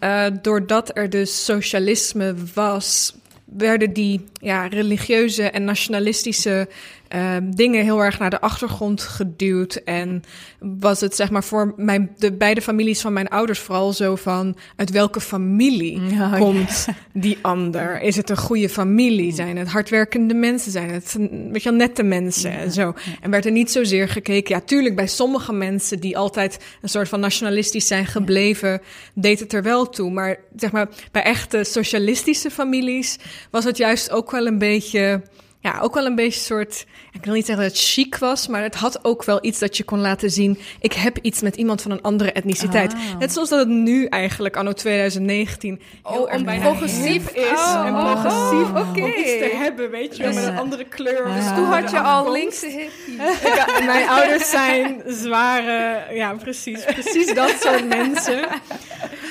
[0.41, 6.67] doordat er dus socialisme was, werden die ja, religieuze en nationalistische
[7.09, 9.75] eh, dingen heel erg naar de achtergrond geduwd.
[9.75, 10.23] En
[10.59, 14.55] was het zeg maar voor mijn, de beide families van mijn ouders vooral zo van...
[14.75, 16.37] uit welke familie ja.
[16.37, 18.01] komt die ander?
[18.01, 19.33] Is het een goede familie?
[19.33, 20.71] Zijn het hardwerkende mensen?
[20.71, 21.17] Zijn het
[21.51, 22.51] weet je nette mensen?
[22.51, 22.93] En zo.
[23.21, 24.55] En werd er niet zozeer gekeken...
[24.55, 28.81] Ja, tuurlijk, bij sommige mensen die altijd een soort van nationalistisch zijn gebleven...
[29.13, 30.11] deed het er wel toe.
[30.11, 33.17] Maar zeg maar, bij echte socialistische families...
[33.51, 35.21] was het juist ook wel een beetje...
[35.59, 36.85] Ja, ook wel een beetje een soort.
[37.11, 39.77] Ik wil niet zeggen dat het chic was, maar het had ook wel iets dat
[39.77, 40.59] je kon laten zien.
[40.79, 42.93] Ik heb iets met iemand van een andere etniciteit.
[42.93, 42.99] Ah.
[43.19, 47.43] Net zoals dat het nu eigenlijk, anno 2019, heel Oh, progressief is.
[47.51, 49.17] Oh, en oh, progressief oh, om oké.
[49.19, 51.25] iets te hebben, weet je wel, Dus, met een eh, andere kleur.
[51.25, 53.41] dus Dus Toen had je al linkse hippies.
[53.49, 58.47] Ik- mijn ouders zijn zware, ja, precies, precies dat soort mensen.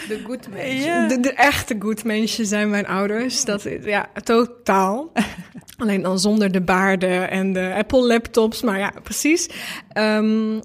[0.09, 0.49] De good.
[0.65, 1.09] Ja.
[1.09, 3.45] De, de echte goed mensen zijn mijn ouders.
[3.45, 5.12] Dat is, ja, totaal.
[5.79, 8.63] Alleen dan zonder de baarden en de Apple laptops.
[8.63, 9.49] Maar ja, precies.
[9.93, 10.61] Ehm,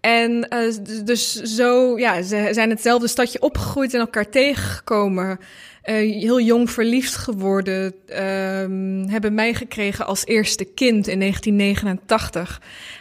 [0.00, 5.38] en eh, dus zo, ja, ze zijn hetzelfde stadje opgegroeid en elkaar tegengekomen.
[5.82, 7.94] Eh, heel jong verliefd geworden.
[8.06, 12.60] ehm, hebben mij gekregen als eerste kind in 1989.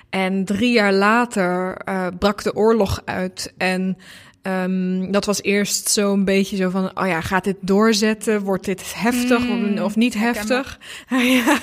[0.09, 3.53] En drie jaar later eh, brak de oorlog uit.
[3.57, 3.97] En
[4.43, 8.41] Ehm, dat was eerst zo'n beetje zo van, oh ja, gaat dit doorzetten?
[8.41, 10.79] Wordt dit heftig Mm, of niet heftig?
[11.09, 11.59] ja.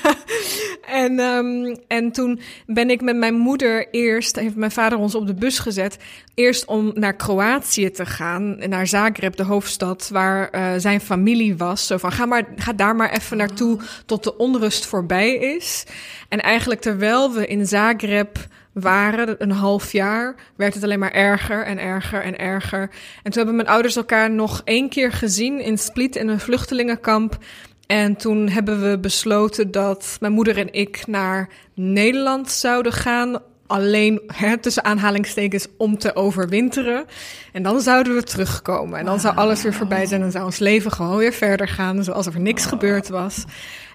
[0.86, 5.26] en, ehm, en toen ben ik met mijn moeder eerst, heeft mijn vader ons op
[5.26, 5.98] de bus gezet,
[6.34, 11.86] eerst om naar Kroatië te gaan, naar Zagreb, de hoofdstad, waar eh, zijn familie was.
[11.86, 15.84] Zo van, ga, maar, ga daar maar even naartoe tot de onrust voorbij is.
[16.28, 18.38] En eigenlijk terwijl we in Zagreb
[18.72, 22.80] waren, een half jaar, werd het alleen maar erger en erger en erger.
[23.22, 27.38] En toen hebben mijn ouders elkaar nog één keer gezien in Split in een vluchtelingenkamp.
[27.86, 33.38] En toen hebben we besloten dat mijn moeder en ik naar Nederland zouden gaan.
[33.66, 37.04] Alleen hè, tussen aanhalingstekens om te overwinteren.
[37.52, 38.98] En dan zouden we terugkomen.
[38.98, 40.22] En dan zou alles weer voorbij zijn.
[40.22, 42.04] En zou ons leven gewoon weer verder gaan.
[42.04, 43.44] Zoals er niks gebeurd was.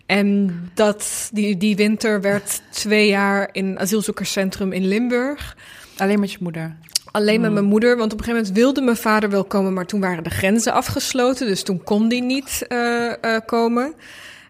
[0.06, 5.58] En dat, die, die winter werd twee jaar in een asielzoekerscentrum in Limburg.
[5.98, 6.76] Alleen met je moeder.
[7.12, 9.86] Alleen met mijn moeder, want op een gegeven moment wilde mijn vader wel komen, maar
[9.86, 13.94] toen waren de grenzen afgesloten, dus toen kon die niet eh, komen.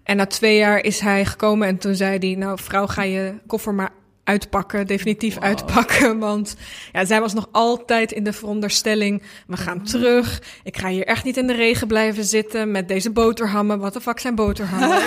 [0.04, 3.34] En na twee jaar is hij gekomen en toen zei hij, nou vrouw, ga je
[3.48, 3.92] koffer maar
[4.26, 6.20] uitpakken, definitief uitpakken.
[6.30, 6.56] Want
[6.92, 10.42] ja, zij was nog altijd in de veronderstelling, we gaan terug.
[10.64, 13.80] Ik ga hier echt niet in de regen blijven zitten met deze boterhammen.
[13.80, 14.98] Wat de fuck zijn boterhammen?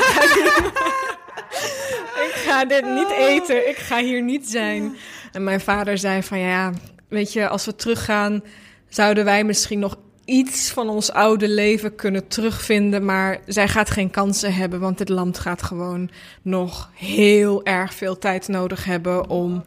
[2.28, 4.96] ik ga dit niet eten, ik ga hier niet zijn.
[5.32, 6.72] En mijn vader zei van ja,
[7.08, 8.42] weet je, als we teruggaan,
[8.88, 9.96] zouden wij misschien nog
[10.28, 13.04] iets van ons oude leven kunnen terugvinden.
[13.04, 16.10] Maar zij gaat geen kansen hebben, want dit land gaat gewoon
[16.42, 19.64] nog heel erg veel tijd nodig hebben om.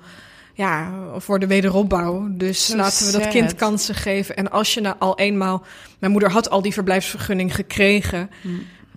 [0.54, 2.28] Ja, voor de wederopbouw.
[2.30, 3.32] Dus laten we dat sad.
[3.32, 4.36] kind kansen geven.
[4.36, 5.64] En als je nou al eenmaal.
[6.00, 8.30] Mijn moeder had al die verblijfsvergunning gekregen.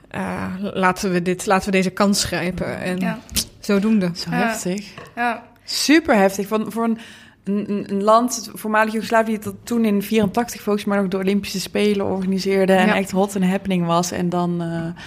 [0.08, 2.80] Eh, laten, we dit, laten we deze kans grijpen.
[2.80, 3.18] En Ja.
[3.60, 4.10] zodoende.
[4.14, 4.86] Zo heftig.
[5.14, 5.42] Ja.
[5.64, 6.46] Super heftig.
[6.46, 6.98] Van, voor een,
[7.44, 11.60] een, een land, het voormalig Joegoslavië, dat toen in 84 volgens mij nog de Olympische
[11.60, 12.96] Spelen organiseerde en Ja.
[12.96, 14.10] echt hot and happening was.
[14.10, 15.02] En dan eh,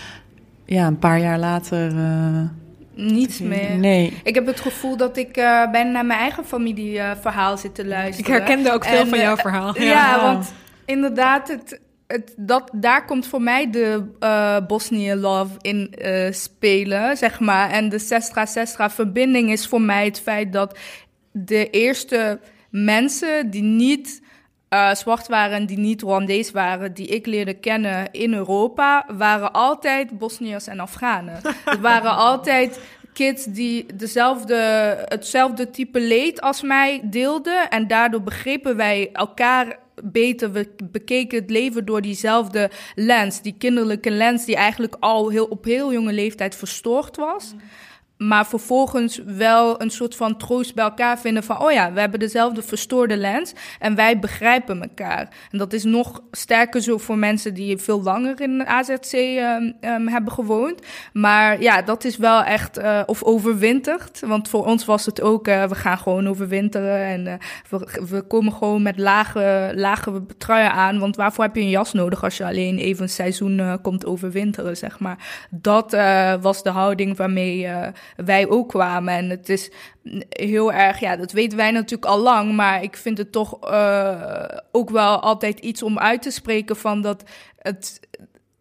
[0.75, 1.97] ja, een paar jaar later.
[1.97, 2.41] eh,
[2.93, 3.77] Niets meer.
[3.77, 4.13] Nee.
[4.23, 7.75] Ik heb het gevoel dat ik eh bijna naar mijn eigen familie eh, verhaal zit
[7.75, 8.31] te Ik luisteren.
[8.31, 9.77] herkende ook veel En, van jouw verhaal.
[9.81, 10.53] Ja, want
[10.85, 17.17] inderdaad, het, het, dat, daar komt voor mij de eh Bosnië Love in eh, spelen,
[17.17, 17.69] zeg maar.
[17.69, 20.77] En de Sestra Sestra verbinding is voor mij het feit dat
[21.45, 24.21] de eerste mensen die niet
[24.69, 29.53] eh, zwart waren en die niet Rwandees waren, die ik leerde kennen in Europa, waren
[29.53, 31.39] altijd Bosniërs en Afghanen.
[31.65, 32.79] Het waren altijd
[33.13, 34.55] kids die dezelfde,
[35.05, 37.69] hetzelfde type leed als mij deelden.
[37.69, 40.51] En daardoor begrepen wij elkaar beter.
[40.51, 43.41] We bekeken het leven door diezelfde lens.
[43.41, 47.53] Die kinderlijke lens die eigenlijk al heel, op heel jonge leeftijd verstoord was.
[48.17, 51.61] Maar vervolgens wel een soort van troost bij elkaar vinden van...
[51.61, 55.29] oh ja, we hebben dezelfde verstoorde lens en wij begrijpen elkaar.
[55.51, 59.71] En dat is nog sterker zo voor mensen die veel langer in de AZC ehm,
[59.81, 60.81] ehm, hebben gewoond.
[61.13, 62.77] Maar ja, dat is wel echt...
[62.77, 65.47] eh, of overwinterd, want voor ons was het ook...
[65.47, 70.99] eh, we gaan gewoon overwinteren en eh, we, komen gewoon met lage, lage truien aan.
[70.99, 74.77] Want waarvoor heb je een jas nodig als je alleen even een seizoen komt overwinteren,
[74.77, 75.47] zeg maar.
[75.49, 75.91] Dat
[76.41, 77.67] was de houding waarmee...
[78.15, 79.13] wij ook kwamen.
[79.13, 79.71] En het is
[80.29, 84.45] heel erg, ja, dat weten wij natuurlijk al lang, maar ik vind het toch eh,
[84.71, 87.23] ook wel altijd iets om uit te spreken van dat
[87.57, 87.99] het.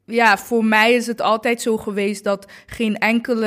[0.09, 3.47] Ja, voor mij is het altijd zo geweest dat geen enkele,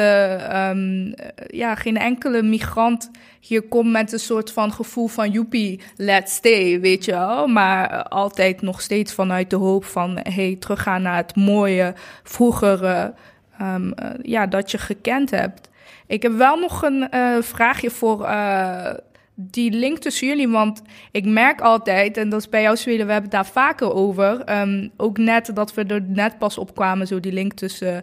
[0.49, 1.13] ehm,
[1.47, 6.79] ja, geen enkele migrant hier komt met een soort van gevoel van joepie, let's stay,
[6.79, 7.47] weet je wel.
[7.47, 13.13] Maar altijd nog steeds vanuit de hoop van, hey, teruggaan naar het mooie, vroegere,
[13.57, 15.68] ehm, eh, ja, dat je gekend hebt.
[16.09, 18.93] Ik heb wel nog een eh, vraagje voor eh,
[19.35, 20.47] die link tussen jullie.
[20.49, 23.93] Want ik merk altijd, en dat is bij jou Zweden, we hebben het daar vaker
[23.93, 24.41] over.
[24.43, 28.01] ehm, ook net dat we er net pas op kwamen, zo die link tussen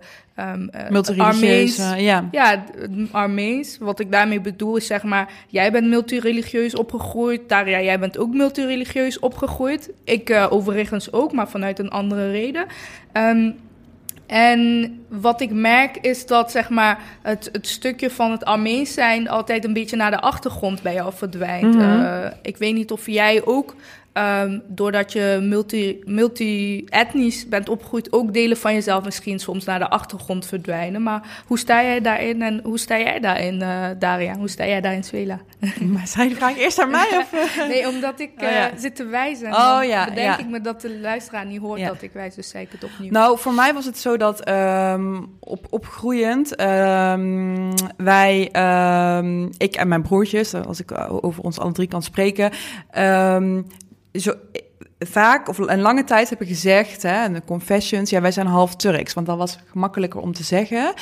[0.89, 1.79] Multireligieus.
[1.79, 2.29] Armeens- eh, ja.
[2.31, 2.65] ja,
[3.11, 3.79] Armeens.
[3.79, 7.49] Wat ik daarmee bedoel is zeg maar, jij bent multireligieus opgegroeid.
[7.49, 9.91] Daria, jij bent ook multireligieus opgegroeid.
[10.05, 12.67] Ik eh, overigens ook, maar vanuit een andere reden.
[13.13, 13.51] Ehm,
[14.27, 19.29] en wat ik merk is dat zeg maar, het, het stukje van het Armeens zijn
[19.29, 21.75] altijd een beetje naar de achtergrond bij jou verdwijnt.
[21.75, 22.05] Mhm.
[22.05, 23.75] Eh, ik weet niet of jij ook,
[24.17, 29.89] ehm, doordat je multi- multi-etnisch bent opgegroeid, ook delen van jezelf misschien soms naar de
[29.91, 31.03] achtergrond verdwijnen.
[31.03, 34.37] Maar hoe sta jij daarin en hoe sta jij daarin, eh, Daria?
[34.37, 35.41] Hoe sta jij daarin, Swela?
[35.93, 37.09] Maar zei je de vraag eerst aan mij?
[37.33, 37.55] Of?
[37.69, 38.71] Nee, omdat ik Oh, ja.
[38.71, 39.47] eh, zit te wijzen.
[39.47, 40.39] En Oh, dan ja, bedenk ja.
[40.39, 41.87] ik me dat de luisteraar niet hoort Ja.
[41.89, 43.11] dat ik wijs, dus zei ik het opnieuw.
[43.11, 48.41] Nou, voor mij was het zo dat ehm, op, opgroeiend ehm, wij,
[49.57, 52.51] ik en mijn broertjes, als ik eh, over ons alle drie kan spreken,
[54.19, 54.33] zo,
[54.99, 58.47] vaak of een lange tijd heb ik gezegd, hè, in de confessions, ja, wij zijn
[58.47, 60.95] half Turks, want dat was gemakkelijker om te zeggen.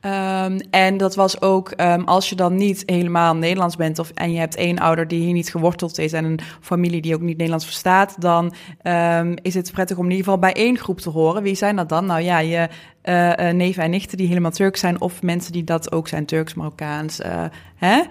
[0.00, 4.32] Ehm, en dat was ook ehm, als je dan niet helemaal Nederlands bent of, en
[4.32, 7.36] je hebt één ouder die hier niet geworteld is en een familie die ook niet
[7.36, 11.10] Nederlands verstaat, dan ehm, is het prettig om in ieder geval bij één groep te
[11.10, 11.42] horen.
[11.42, 12.06] Wie zijn dat dan?
[12.06, 12.68] Nou ja, je
[13.08, 16.24] eh, eh, neven en nichten die helemaal Turks zijn of mensen die dat ook zijn,
[16.26, 17.44] Turks, Marokkaans, eh,
[17.76, 18.02] hè?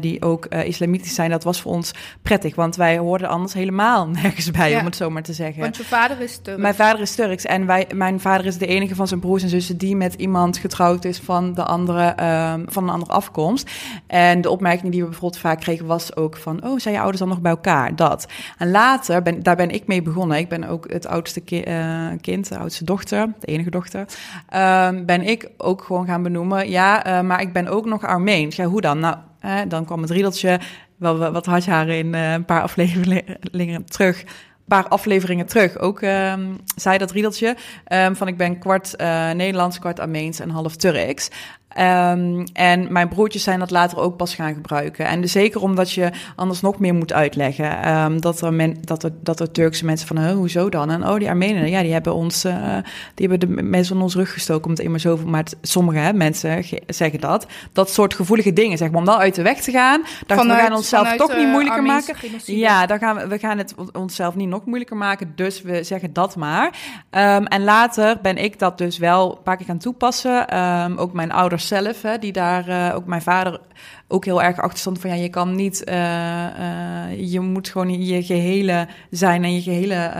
[0.00, 1.30] Die ook islamitisch zijn.
[1.30, 4.78] Dat was voor ons prettig, want wij hoorden anders helemaal nergens bij, Ja.
[4.78, 5.60] om het zo maar te zeggen.
[5.62, 6.60] Want je vader is Turks.
[6.60, 9.48] Mijn vader is Turks en wij, mijn vader is de enige van zijn broers en
[9.48, 13.70] zussen die met iemand getrouwd is van, de andere, ehm, van een andere afkomst.
[14.06, 17.20] En de opmerking die we bijvoorbeeld vaak kregen was ook van, oh, zijn je ouders
[17.20, 17.96] dan nog bij elkaar?
[17.96, 18.26] Dat.
[18.58, 20.38] En later, ben, daar ben ik mee begonnen.
[20.38, 21.64] Ik ben ook het oudste ki-
[22.20, 24.06] kind, de oudste dochter, de enige dochter.
[24.48, 28.56] Ehm, ben ik ook gewoon gaan benoemen, ja, eh, maar ik ben ook nog Armeens.
[28.56, 28.98] Ja, hoe dan?
[28.98, 29.16] Nou,
[29.68, 30.60] dan kwam het riedeltje,
[30.96, 34.24] wel wat hartjaren in eh, een paar afleveringen terug
[34.66, 37.56] paar afleveringen terug ook ehm, zei dat riedeltje.
[37.84, 41.30] ehm, van ik ben kwart eh, Nederlands, kwart Armeens en half Turks.
[41.76, 45.06] Ehm, en mijn broertjes zijn dat later ook pas gaan gebruiken.
[45.06, 47.82] En dus zeker omdat je anders nog meer moet uitleggen.
[47.82, 50.90] Ehm, dat, er men, dat, er, dat er Turkse mensen van, hoezo dan?
[50.90, 52.76] En oh, die Armenen, ja, die hebben ons, uh,
[53.14, 55.26] die hebben de mensen van ons rug gestoken om het immer zoveel.
[55.26, 57.46] Maar het, sommige hè, mensen zeggen dat.
[57.72, 60.02] Dat soort gevoelige dingen, zeg maar, om dan uit de weg te gaan.
[60.26, 62.16] Dat we gaan onszelf toch niet moeilijker maken.
[62.44, 65.32] Ja, dan gaan we, we gaan het onszelf niet nog moeilijker maken.
[65.34, 66.66] Dus we zeggen dat maar.
[67.10, 70.48] Um, en later ben ik dat dus wel een paar keer gaan toepassen.
[70.98, 73.60] ook mijn ouders zelf, hè, die daar uh, ook mijn vader
[74.08, 78.04] ook heel erg achter stond van ja, je kan niet, uh, uh, je moet gewoon
[78.04, 80.10] je gehele zijn en je gehele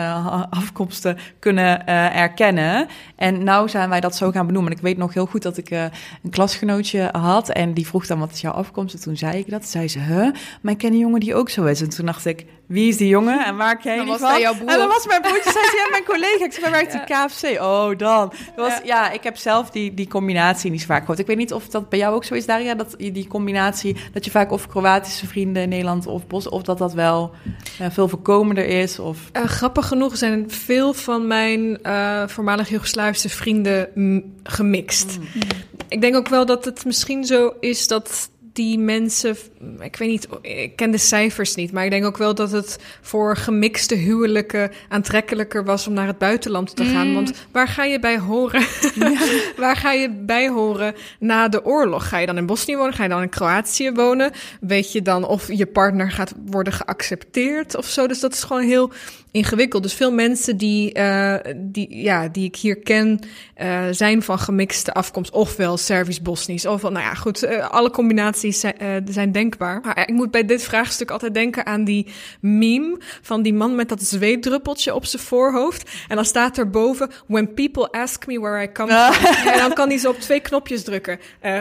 [0.51, 2.89] afkomsten kunnen erkennen.
[3.17, 4.71] En nou zijn wij dat zo gaan benoemen.
[4.73, 8.19] En ik weet nog heel goed dat ik een klasgenootje had en die vroeg dan
[8.19, 8.95] wat is jouw afkomst?
[8.95, 9.67] En toen zei ik dat.
[9.69, 10.33] zei ze, huh?
[10.63, 11.81] Maar ik ken een jongen die ook zo is.
[11.81, 14.35] En toen dacht ik, wie is die jongen en waar ken je die van?
[14.67, 16.45] En dan was mijn broertje, zei ze, ja, mijn collega.
[16.45, 17.27] Ik zei, werkt ja.
[17.27, 17.61] KFC.
[17.63, 18.33] Oh, dan.
[18.57, 18.81] was, ja.
[18.85, 19.11] ja.
[19.11, 21.19] ik heb zelf die, die combinatie niet zo vaak gehoord.
[21.19, 23.76] Ik weet niet of dat bij jou ook zo is, Daria, dat die combinatie,
[24.13, 27.35] dat je vaak of Kroatische vrienden in Nederland of Bos, of dat dat wel
[27.81, 28.99] uh, veel voorkomender is.
[28.99, 29.19] Of...
[29.33, 33.89] Uh, grappig genoeg zijn veel van mijn uh, voormalig Joegoslavische vrienden
[34.43, 35.19] gemixt.
[35.19, 35.43] Mm.
[35.89, 39.37] Ik denk ook wel dat het misschien zo is dat die mensen,
[39.81, 42.79] ik weet niet, ik ken de cijfers niet, maar ik denk ook wel dat het
[43.01, 47.09] voor gemixte huwelijken aantrekkelijker was om naar het buitenland te gaan.
[47.09, 47.15] Mm.
[47.15, 48.67] Want waar ga je bij horen?
[49.57, 52.09] waar ga je bij horen na de oorlog?
[52.09, 52.95] Ga je dan in Bosnië wonen?
[52.95, 54.33] Ga je dan in Kroatië wonen?
[54.61, 58.07] Weet je dan of je partner gaat worden geaccepteerd of zo?
[58.07, 58.93] Dus dat is gewoon heel
[59.37, 59.83] ingewikkeld.
[59.83, 63.21] Dus veel mensen die, uh, die, ja, die ik hier ken,
[63.63, 65.31] uh, zijn van gemixte afkomst.
[65.31, 69.81] Ofwel Servisch-Bosnisch, ofwel, nou ja, goed, uh, alle combinaties zijn, zijn, denkbaar.
[69.81, 72.07] Maar ik moet bij dit vraagstuk altijd denken aan die
[72.41, 75.91] meme van die man met dat zweetdruppeltje op zijn voorhoofd.
[76.09, 79.35] En dan staat er boven, when people ask me where I come from.
[79.53, 81.19] en dan kan hij zo op twee knopjes drukken.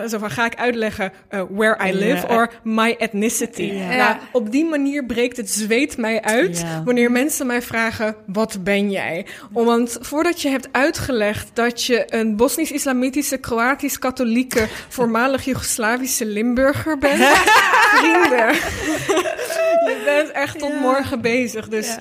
[0.08, 1.12] zo van, ga ik uitleggen
[1.50, 3.62] where I live or my ethnicity.
[3.62, 3.98] Yeah.
[3.98, 8.92] Nou, op die manier breekt het zweet mij uit wanneer mensen mij vragen: wat ben
[8.92, 9.26] jij?
[9.52, 17.24] Want voordat je hebt uitgelegd dat je een Bosnisch-islamitische, Kroatisch-katholieke, voormalig Joegoslavische Limburger bent,
[17.94, 18.54] vrienden,
[19.86, 21.68] je bent echt tot morgen bezig.
[21.68, 21.98] Dus.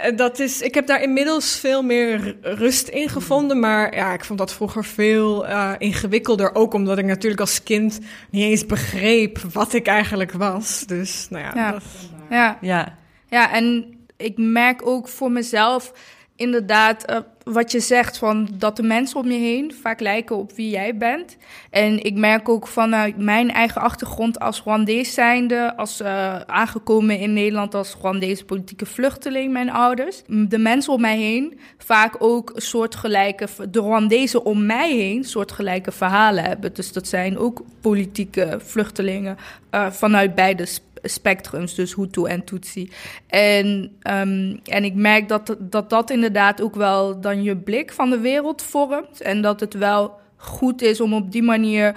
[0.00, 3.60] Eh, dat is, ik heb daar inmiddels veel meer rust in gevonden.
[3.60, 6.54] Maar ja, ik vond dat vroeger veel uh, ingewikkelder.
[6.54, 7.98] Ook omdat ik natuurlijk als kind
[8.30, 10.84] niet eens begreep wat ik eigenlijk was.
[10.86, 11.52] Dus nou ja.
[11.54, 11.82] Ja, dat...
[12.30, 12.58] ja.
[12.60, 12.98] ja.
[13.28, 15.92] ja en ik merk ook voor mezelf
[16.36, 20.52] inderdaad uh, wat je zegt van dat de mensen om je heen vaak lijken op
[20.52, 21.36] wie jij bent.
[21.70, 27.32] En ik merk ook vanuit mijn eigen achtergrond als Rwandees zijnde, als uh, aangekomen in
[27.32, 30.22] Nederland als Rwandese politieke vluchteling, mijn ouders.
[30.26, 36.74] De mensen om mij heen vaak ook soortgelijke, de om mij heen soortgelijke verhalen hebben.
[36.74, 39.36] Dus dat zijn ook politieke vluchtelingen
[39.70, 40.66] uh, vanuit beide
[41.02, 42.90] spectrums, dus Hutu en Tutsi.
[43.26, 48.10] En, um, en ik merk dat, dat dat inderdaad ook wel dan je blik van
[48.10, 49.20] de wereld vormt.
[49.20, 51.96] En dat het wel goed is om op die manier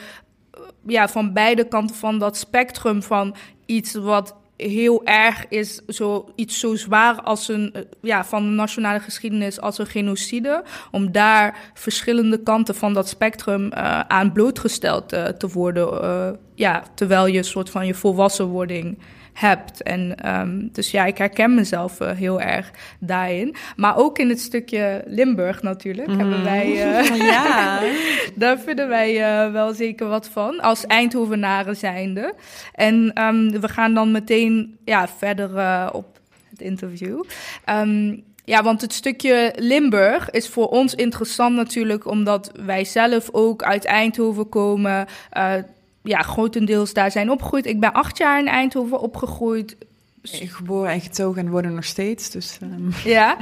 [0.88, 6.60] ja, van beide kanten van dat spectrum van iets wat heel erg is zo, iets
[6.60, 10.64] zo zwaar als een, eh, ja, van de nationale geschiedenis als een genocide.
[10.92, 16.40] Om daar verschillende kanten van dat spectrum uh, aan blootgesteld uh, te worden.
[16.56, 18.98] Ja, terwijl je een soort van je volwassenwording
[19.36, 19.84] hebt.
[19.84, 23.56] En um, dus ja, ik herken mezelf uh, heel erg daarin.
[23.76, 26.20] Maar ook in het stukje Limburg natuurlijk mm.
[26.20, 26.68] hebben wij...
[26.68, 27.82] Uh, ja,
[28.36, 30.60] daar vinden wij uh, wel zeker wat van.
[30.60, 32.34] Als Eindhovenaren zijnde.
[32.74, 36.20] En um, we gaan dan meteen ja, verder op
[36.50, 37.24] het interview.
[37.70, 43.64] Um, ja, want het stukje Limburg is voor ons interessant natuurlijk, omdat wij zelf ook
[43.64, 45.08] uit Eindhoven komen.
[45.38, 45.54] Uh,
[46.06, 47.66] ja, grotendeels daar zijn opgegroeid.
[47.66, 49.76] Ik ben acht jaar in Eindhoven opgegroeid.
[50.24, 52.30] Geboren en getogen en worden nog steeds.
[52.30, 52.90] Dus, um.
[53.04, 53.38] Ja,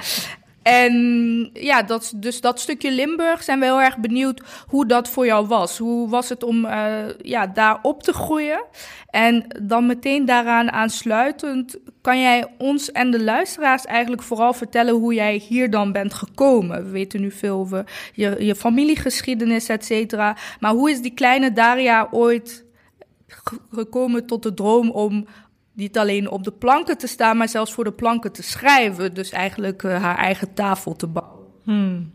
[0.64, 5.26] en ja, dat, dus dat stukje Limburg zijn we heel erg benieuwd hoe dat voor
[5.26, 5.78] jou was.
[5.78, 8.64] Hoe was het om uh, ja, daar op te groeien?
[9.10, 15.14] En dan meteen daaraan aansluitend, kan jij ons en de luisteraars eigenlijk vooral vertellen hoe
[15.14, 16.84] jij hier dan bent gekomen?
[16.84, 20.38] We weten nu veel over je, je familiegeschiedenis, et cetera.
[20.60, 22.66] Maar hoe is die kleine Daria ooit
[23.72, 25.28] gekomen tot de droom om
[25.74, 29.14] niet alleen op de planken te staan, maar zelfs voor de planken te schrijven.
[29.14, 31.46] Dus eigenlijk uh, haar eigen tafel te bouwen.
[31.64, 32.12] Hmm.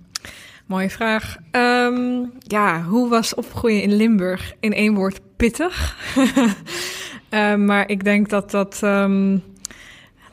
[0.66, 1.37] Mooie vraag.
[1.53, 4.55] Um, ja, hoe was opgroeien in Limburg?
[4.61, 5.97] In één woord pittig.
[7.31, 9.42] uh, maar ik denk dat dat um,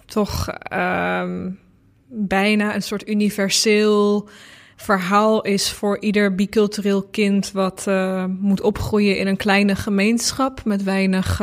[0.05, 1.59] toch um,
[2.07, 4.29] bijna een soort universeel
[4.75, 10.83] verhaal is voor ieder bicultureel kind wat uh, moet opgroeien in een kleine gemeenschap met
[10.83, 11.41] weinig,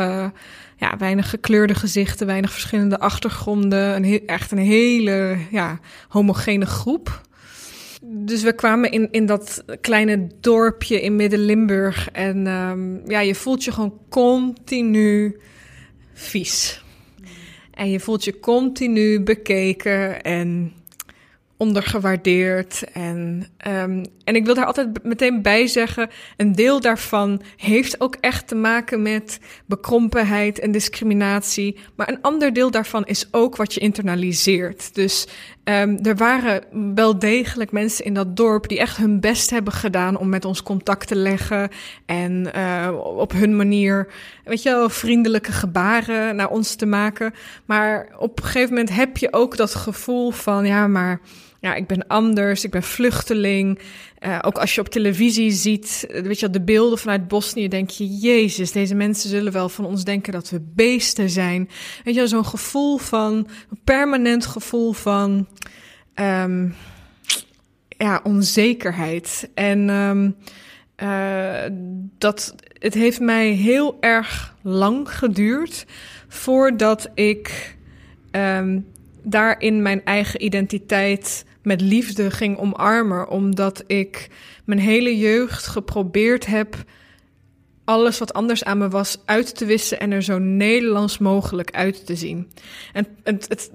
[0.82, 3.96] ja, weinig gekleurde gezichten, weinig verschillende achtergronden.
[3.96, 5.78] Een echt een hele ja,
[6.08, 7.20] homogene groep.
[8.02, 12.10] Dus we kwamen in, in dat kleine dorpje in Midden-Limburg.
[12.10, 15.40] En um, ja, je voelt je gewoon continu
[16.12, 16.84] vies.
[17.70, 20.72] En je voelt je continu bekeken en
[21.56, 22.84] ondergewaardeerd.
[22.92, 28.16] En, um, en ik wil daar altijd meteen bij zeggen: een deel daarvan heeft ook
[28.20, 31.78] echt te maken met bekrompenheid en discriminatie.
[31.96, 34.94] Maar een ander deel daarvan is ook wat je internaliseert.
[34.94, 35.26] Dus
[35.64, 36.62] um, er waren
[36.94, 40.62] wel degelijk mensen in dat dorp die echt hun best hebben gedaan om met ons
[40.62, 41.68] contact te leggen.
[42.06, 44.12] En uh, op hun manier,
[44.44, 47.34] weet je wel, vriendelijke gebaren naar ons te maken.
[47.64, 51.20] Maar op een gegeven moment heb je ook dat gevoel van: ja, maar
[51.62, 53.78] ja, ik ben anders, ik ben vluchteling.
[54.26, 58.06] Uh, ook als je op televisie ziet, weet je, de beelden vanuit Bosnië, denk je,
[58.06, 61.68] Jezus, deze mensen zullen wel van ons denken dat we beesten zijn.
[62.04, 63.34] Weet je, zo'n gevoel van,
[63.70, 65.48] een permanent gevoel van,
[66.14, 66.74] um,
[67.88, 69.50] ja, onzekerheid.
[69.54, 70.36] En um,
[71.02, 71.62] uh,
[72.18, 75.86] dat, het heeft mij heel erg lang geduurd
[76.28, 77.76] voordat ik
[78.30, 78.86] um,
[79.22, 84.28] daarin mijn eigen identiteit met liefde ging omarmen, omdat ik
[84.64, 86.84] mijn hele jeugd geprobeerd heb
[87.84, 92.06] alles wat anders aan me was uit te wissen en er zo Nederlands mogelijk uit
[92.06, 92.52] te zien.
[92.92, 93.70] En het, het,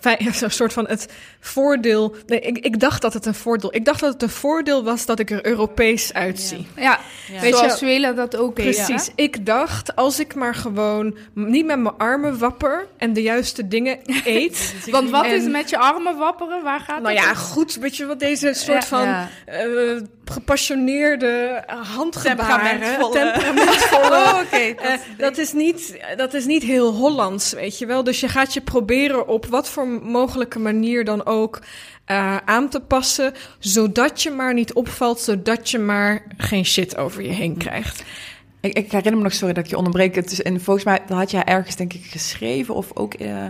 [0.00, 1.08] het een soort van het
[1.40, 2.14] voordeel.
[2.26, 3.74] Nee, ik, ik dacht dat het een voordeel.
[3.74, 6.66] Ik dacht dat het een voordeel was dat ik er Europees uitzie.
[6.76, 6.98] Ja, ja.
[7.32, 7.40] ja.
[7.40, 9.06] Weet zoals dat ook Precies.
[9.06, 9.12] Ja.
[9.14, 13.98] Ik dacht als ik maar gewoon niet met mijn armen wapper en de juiste dingen
[14.24, 14.74] eet.
[14.90, 16.62] Want wat en, is met je armen wapperen?
[16.62, 17.24] Waar gaat nou het?
[17.24, 17.74] Nou ja, goed.
[17.74, 21.64] Weet je wat deze soort van uh, gepassioneerde
[21.96, 22.80] handgebaren,
[23.92, 24.74] oh, okay.
[24.74, 28.04] dat, uh, dat, is niet, dat is niet heel Hollands, weet je wel.
[28.04, 31.60] Dus je gaat je proberen op wat voor mogelijke manier dan ook
[32.10, 37.22] uh, aan te passen, zodat je maar niet opvalt, zodat je maar geen shit over
[37.22, 38.02] je heen krijgt.
[38.60, 40.14] Ik, ik herinner me nog, sorry dat ik je onderbreek.
[40.14, 43.44] Het is, en volgens mij dat had jij ergens, denk ik, geschreven of ook uh,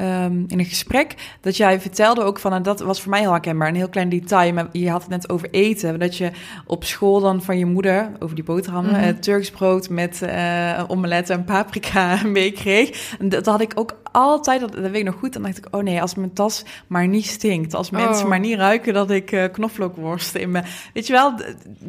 [0.00, 1.14] um, in een gesprek.
[1.40, 4.08] Dat jij vertelde ook van, en dat was voor mij heel herkenbaar, een heel klein
[4.08, 4.52] detail.
[4.52, 5.98] Maar je had het net over eten.
[5.98, 6.30] Dat je
[6.66, 9.08] op school dan van je moeder, over die boterhammen, mm -hmm.
[9.08, 13.16] uh, Turks brood met uh, omelet en paprika meekreeg.
[13.18, 15.32] En dat had ik ook altijd, dat, dat weet ik nog goed.
[15.32, 17.74] Dan dacht ik, oh nee, als mijn tas maar niet stinkt.
[17.74, 18.28] Als mensen Oh.
[18.28, 20.64] maar niet ruiken dat ik uh, knoflookworst in mijn...
[20.94, 21.34] Weet je wel,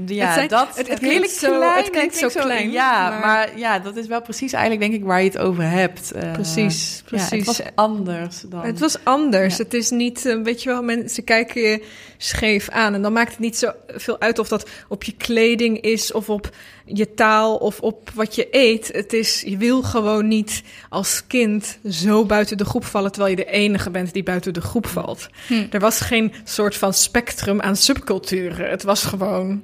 [0.06, 0.68] ja, Het zijn- dat...
[0.78, 3.20] het- het hele klinkt zo- klein, het klinkt zo klein, Ja, maar...
[3.20, 6.12] maar- ja, dat is wel precies eigenlijk denk ik waar je het over hebt.
[6.16, 7.30] Uh, Precies, Ja, precies.
[7.30, 8.62] het was anders dan...
[8.66, 9.58] Het was anders.
[9.58, 9.64] Ja.
[9.64, 11.86] Het is niet, eh, weet je wel, mensen kijken je
[12.24, 12.94] scheef aan.
[12.94, 16.30] En dan maakt het niet zo veel uit of dat op je kleding is of
[16.30, 16.50] op
[16.86, 18.88] je taal of op wat je eet.
[18.94, 23.44] Het is, je wil gewoon niet als kind zo buiten de groep vallen, terwijl je
[23.46, 25.30] de enige bent die buiten de groep valt.
[25.48, 25.66] Hm.
[25.72, 28.70] Er was geen soort van spectrum aan subculturen.
[28.70, 29.62] Het was gewoon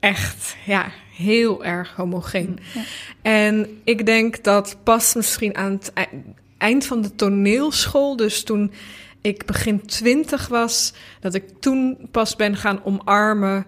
[0.00, 2.58] echt, ja, heel erg homogeen.
[3.22, 6.22] En ik denk dat pas misschien aan het ei-
[6.58, 8.72] eind van de toneelschool, dus toen
[9.22, 13.66] ik begin twintig was, dat ik toen pas ben gaan omarmen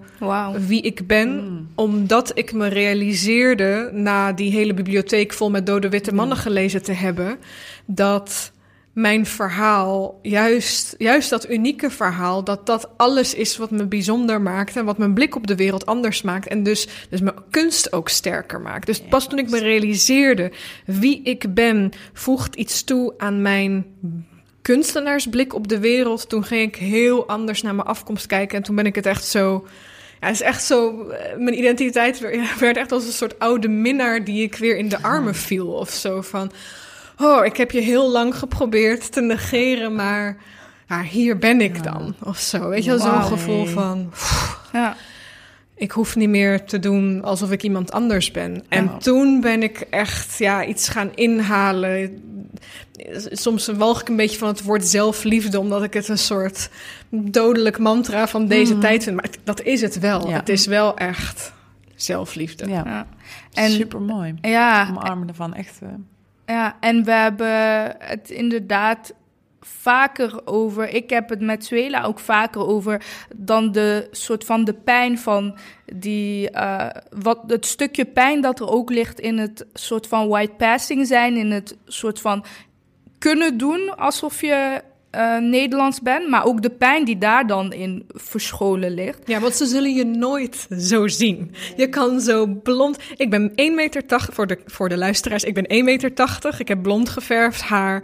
[0.67, 6.15] wie ik ben, omdat ik me realiseerde na die hele bibliotheek vol met dode witte
[6.15, 7.39] mannen gelezen te hebben,
[7.87, 8.53] dat
[8.93, 14.77] mijn verhaal, juist, juist dat unieke verhaal, dat dat alles is wat me bijzonder maakt
[14.77, 18.09] en wat mijn blik op de wereld anders maakt en dus, dus mijn kunst ook
[18.09, 18.87] sterker maakt.
[18.87, 20.53] Dus pas toen ik me realiseerde
[20.87, 23.87] wie ik ben, voegt iets toe aan mijn
[24.65, 26.29] kunstenaarsblik op de wereld.
[26.29, 29.25] Toen ging ik heel anders naar mijn afkomst kijken en toen ben ik het echt
[29.25, 29.67] zo
[30.21, 31.09] ja, het is echt zo.
[31.09, 32.19] eh, Mijn identiteit
[32.61, 35.91] werd echt als een soort oude minnaar die ik weer in de armen viel of
[35.91, 36.21] zo.
[36.21, 36.53] Van,
[37.19, 40.37] oh, ik heb je heel lang geprobeerd te negeren, maar
[40.89, 42.15] ja, hier ben ik dan.
[42.23, 42.69] Of zo.
[42.69, 44.12] Weet je wel, zo'n gevoel van.
[44.73, 44.97] Ja.
[45.77, 48.65] Ik hoef niet meer te doen alsof ik iemand anders ben.
[48.69, 52.23] En toen ben ik echt ja, iets gaan inhalen.
[53.30, 56.68] Soms walg ik een beetje van het woord zelfliefde, omdat ik het een soort
[57.11, 58.80] dodelijk mantra van deze Mhm.
[58.82, 59.16] tijd vind.
[59.16, 60.28] Maar het- dat is het wel.
[60.28, 60.36] Ja.
[60.36, 61.53] Het is wel echt
[61.95, 62.68] zelfliefde.
[62.68, 63.07] Ja, Ja.
[63.53, 64.34] En, super mooi.
[64.40, 65.78] ja, Omarmen ervan, echt...
[65.82, 65.88] eh,
[66.47, 69.14] ja, en we hebben het inderdaad
[69.61, 70.88] vaker over.
[70.88, 73.03] Ik heb het met Suela ook vaker over
[73.36, 75.57] dan de soort van de pijn van
[75.97, 76.51] die.
[76.51, 81.07] eh, wat het stukje pijn dat er ook ligt in het soort van white passing
[81.07, 82.45] zijn, in het soort van
[83.19, 84.83] kunnen doen alsof je
[85.15, 89.19] uh, Nederlands ben, maar ook de pijn die daar dan in verscholen ligt.
[89.25, 91.55] Ja, want ze zullen je nooit zo zien.
[91.77, 92.99] Je kan zo blond.
[93.17, 94.03] Ik ben 1,80 meter
[94.33, 95.45] voor de, voor de luisteraars.
[95.45, 96.12] Ik ben 1,80 meter.
[96.59, 98.03] Ik heb blond geverfd haar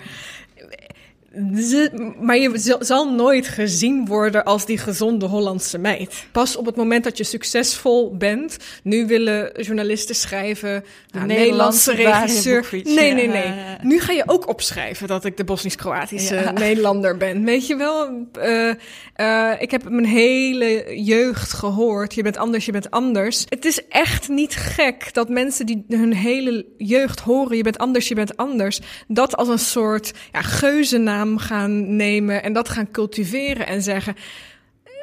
[2.20, 6.26] maar je zal nooit gezien worden als die gezonde Hollandse meid.
[6.32, 8.56] Pas op het moment dat je succesvol bent.
[8.82, 10.84] Nu willen journalisten schrijven.
[11.10, 12.68] Nou, Nederlandse regisseur.
[12.72, 13.52] Nee, nee, nee.
[13.82, 17.44] Nu ga je ook opschrijven dat ik de Bosnisch-Kroatische Nederlander ben.
[17.44, 18.26] Weet je wel?
[18.38, 18.72] Uh,
[19.16, 22.14] uh, ik heb mijn hele jeugd gehoord.
[22.14, 23.44] Je bent anders, je bent anders.
[23.48, 27.56] Het is echt niet gek dat mensen die hun hele jeugd horen.
[27.56, 28.80] Je bent anders, je bent anders.
[29.08, 34.16] Dat als een soort ja, geuzennaam gaan nemen en dat gaan cultiveren en zeggen.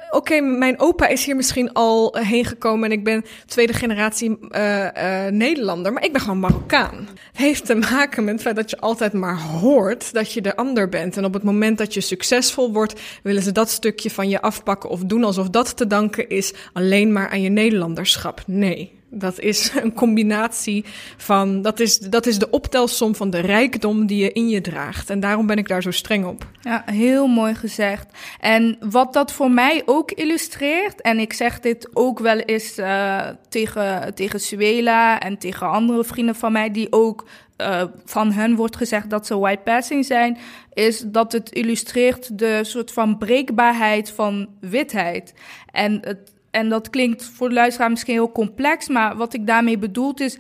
[0.10, 4.84] Oké, mijn opa is hier misschien al heen gekomen en ik ben tweede generatie uh,
[4.84, 6.96] uh, Nederlander, maar ik ben gewoon Marokkaan.
[6.96, 10.56] Het heeft te maken met het feit dat je altijd maar hoort dat je de
[10.56, 11.18] ander bent.
[11.18, 14.90] En op het moment dat je succesvol wordt, willen ze dat stukje van je afpakken
[14.90, 18.44] of doen alsof dat te danken is alleen maar aan je Nederlanderschap.
[18.46, 18.97] Nee.
[19.10, 20.86] Dat is een combinatie
[21.18, 21.62] van.
[21.62, 25.10] Dat is, dat is de optelsom van de rijkdom die je in je draagt.
[25.10, 26.48] En daarom ben ik daar zo streng op.
[26.62, 28.08] Ja, heel mooi gezegd.
[28.40, 31.02] En wat dat voor mij ook illustreert.
[31.02, 36.36] En ik zeg dit ook wel eens uh, tegen, tegen Suela en tegen andere vrienden
[36.36, 36.72] van mij.
[36.72, 37.26] die ook
[37.58, 40.38] uh, van hen wordt gezegd dat ze white passing zijn,
[40.74, 45.34] is dat het illustreert de soort van breekbaarheid van witheid.
[45.72, 49.78] En het, en dat klinkt voor de luisteraar misschien heel complex, maar wat ik daarmee
[49.78, 50.38] bedoel is,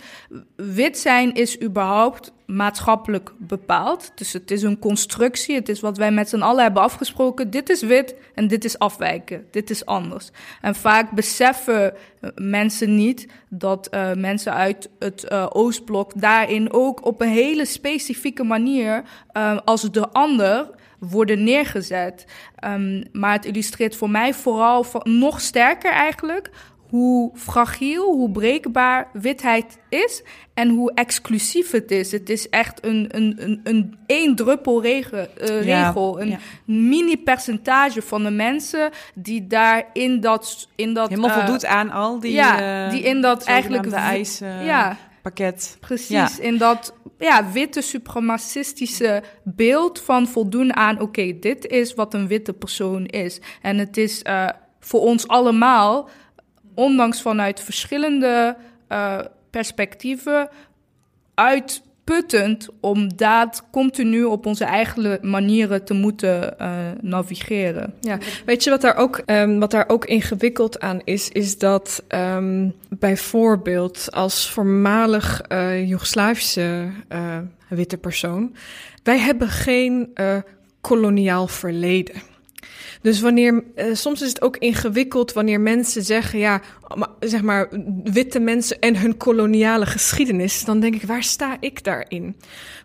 [0.56, 4.12] wit zijn is überhaupt maatschappelijk bepaald.
[4.16, 7.50] Dus het is een constructie, het is wat wij met z'n allen hebben afgesproken.
[7.50, 10.30] Dit is wit en dit is afwijken, dit is anders.
[10.62, 11.94] En vaak beseffen
[12.36, 18.44] mensen niet dat uh, mensen uit het uh, Oostblok daarin ook op een hele specifieke
[18.44, 19.04] manier
[19.66, 22.26] als de ander worden neergezet.
[22.66, 26.50] Um, maar het illustreert voor mij vooral nog sterker eigenlijk
[26.90, 30.24] hoe fragiel, hoe breekbaar witheid is
[30.54, 32.12] en hoe exclusief het is.
[32.12, 38.02] Het is echt een, een, een, een één druppel regen, uh, regel, een mini percentage
[38.02, 40.68] van de mensen die daar in dat...
[40.76, 43.92] In dat Helemaal uh, voldoet aan al die, ja, uh, die in dat eigenlijk...
[43.92, 44.64] eisen.
[44.64, 44.98] Ja,
[45.28, 45.78] pakket.
[45.80, 46.30] Precies, ja.
[46.40, 50.96] in dat ja, witte supremacistische beeld van voldoen aan...
[50.96, 53.40] oké, okay, dit is wat een witte persoon is.
[53.62, 54.50] En het is uh,
[54.80, 56.10] voor ons allemaal,
[56.76, 58.58] ondanks vanuit verschillende
[58.90, 59.20] uh,
[59.50, 60.50] perspectieven...
[61.34, 66.70] uit uitputtend om dat continu op onze eigen manieren te moeten uh,
[67.02, 67.94] navigeren.
[68.02, 72.04] Ja, weet je wat daar ook, um, wat daar ook ingewikkeld aan is, is dat
[72.10, 77.38] um, bijvoorbeeld als voormalig uh, Joegoslavische uh,
[77.70, 78.56] witte persoon,
[79.04, 80.14] wij hebben geen
[80.82, 82.16] koloniaal verleden.
[83.02, 86.62] Dus wanneer, uh, soms is het ook ingewikkeld wanneer mensen zeggen, ja,
[87.20, 87.68] zeg maar,
[88.04, 92.36] witte mensen en hun koloniale geschiedenis, dan denk ik, waar sta ik daarin?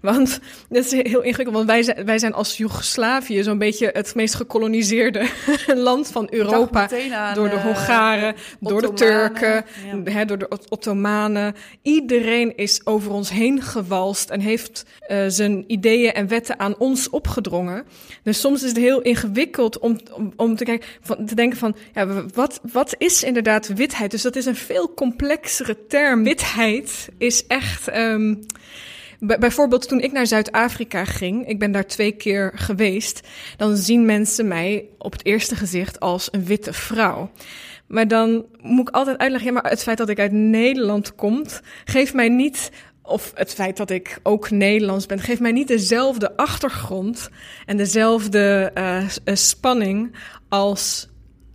[0.00, 4.14] Want dat is heel ingewikkeld, want wij zijn, wij zijn als Joegoslavië zo'n beetje het
[4.14, 5.26] meest gekoloniseerde
[5.74, 6.88] land van Europa.
[7.34, 9.64] door de Hongaren, door de Turken,
[10.04, 10.12] ja.
[10.12, 11.54] hè, door de Ottomanen.
[11.82, 17.10] Iedereen is over ons heen gewalst en heeft uh, zijn ideeën en wetten aan ons
[17.10, 17.84] opgedrongen.
[18.22, 21.74] Dus soms is het heel ingewikkeld om, om, om te, kijken, van, te denken van,
[21.94, 26.24] ja, wat, wat is inderdaad wit Dus dat is een veel complexere term.
[26.24, 27.96] Witheid is echt.
[27.96, 28.46] Um,
[29.18, 34.48] bijvoorbeeld toen ik naar Zuid-Afrika ging, ik ben daar twee keer geweest, dan zien mensen
[34.48, 37.30] mij op het eerste gezicht als een witte vrouw.
[37.86, 41.44] Maar dan moet ik altijd uitleggen, ja, maar het feit dat ik uit Nederland kom,
[41.84, 42.70] geeft mij niet
[43.02, 47.28] of het feit dat ik ook Nederlands ben, geeft mij niet dezelfde achtergrond
[47.66, 50.16] en dezelfde uh, spanning
[50.48, 51.08] als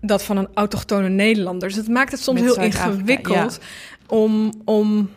[0.08, 1.68] dat van een autochtone Nederlander.
[1.68, 3.60] Dus het maakt het soms heel ingewikkeld
[4.08, 5.10] om, om,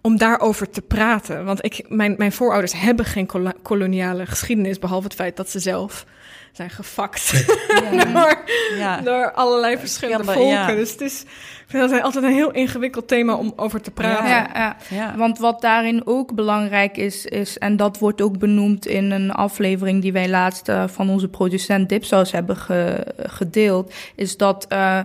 [0.00, 1.44] om daarover te praten.
[1.44, 3.28] Want ik, mijn, mijn voorouders hebben geen
[3.62, 6.06] koloniale geschiedenis, behalve het feit dat ze zelf
[6.52, 7.30] zijn gefakt
[7.92, 8.04] ja.
[8.04, 8.44] door,
[8.76, 9.00] ja.
[9.00, 10.76] door allerlei verschillende volken.
[10.76, 14.28] Dus het is, ik vind dat altijd een heel ingewikkeld thema om over te praten.
[14.28, 15.16] Ja, ja.
[15.16, 20.02] want wat daarin ook belangrijk is, is, en dat wordt ook benoemd in een aflevering
[20.02, 25.00] die wij laatst uh, van onze producent Dipsaus hebben ge, gedeeld, is dat uh,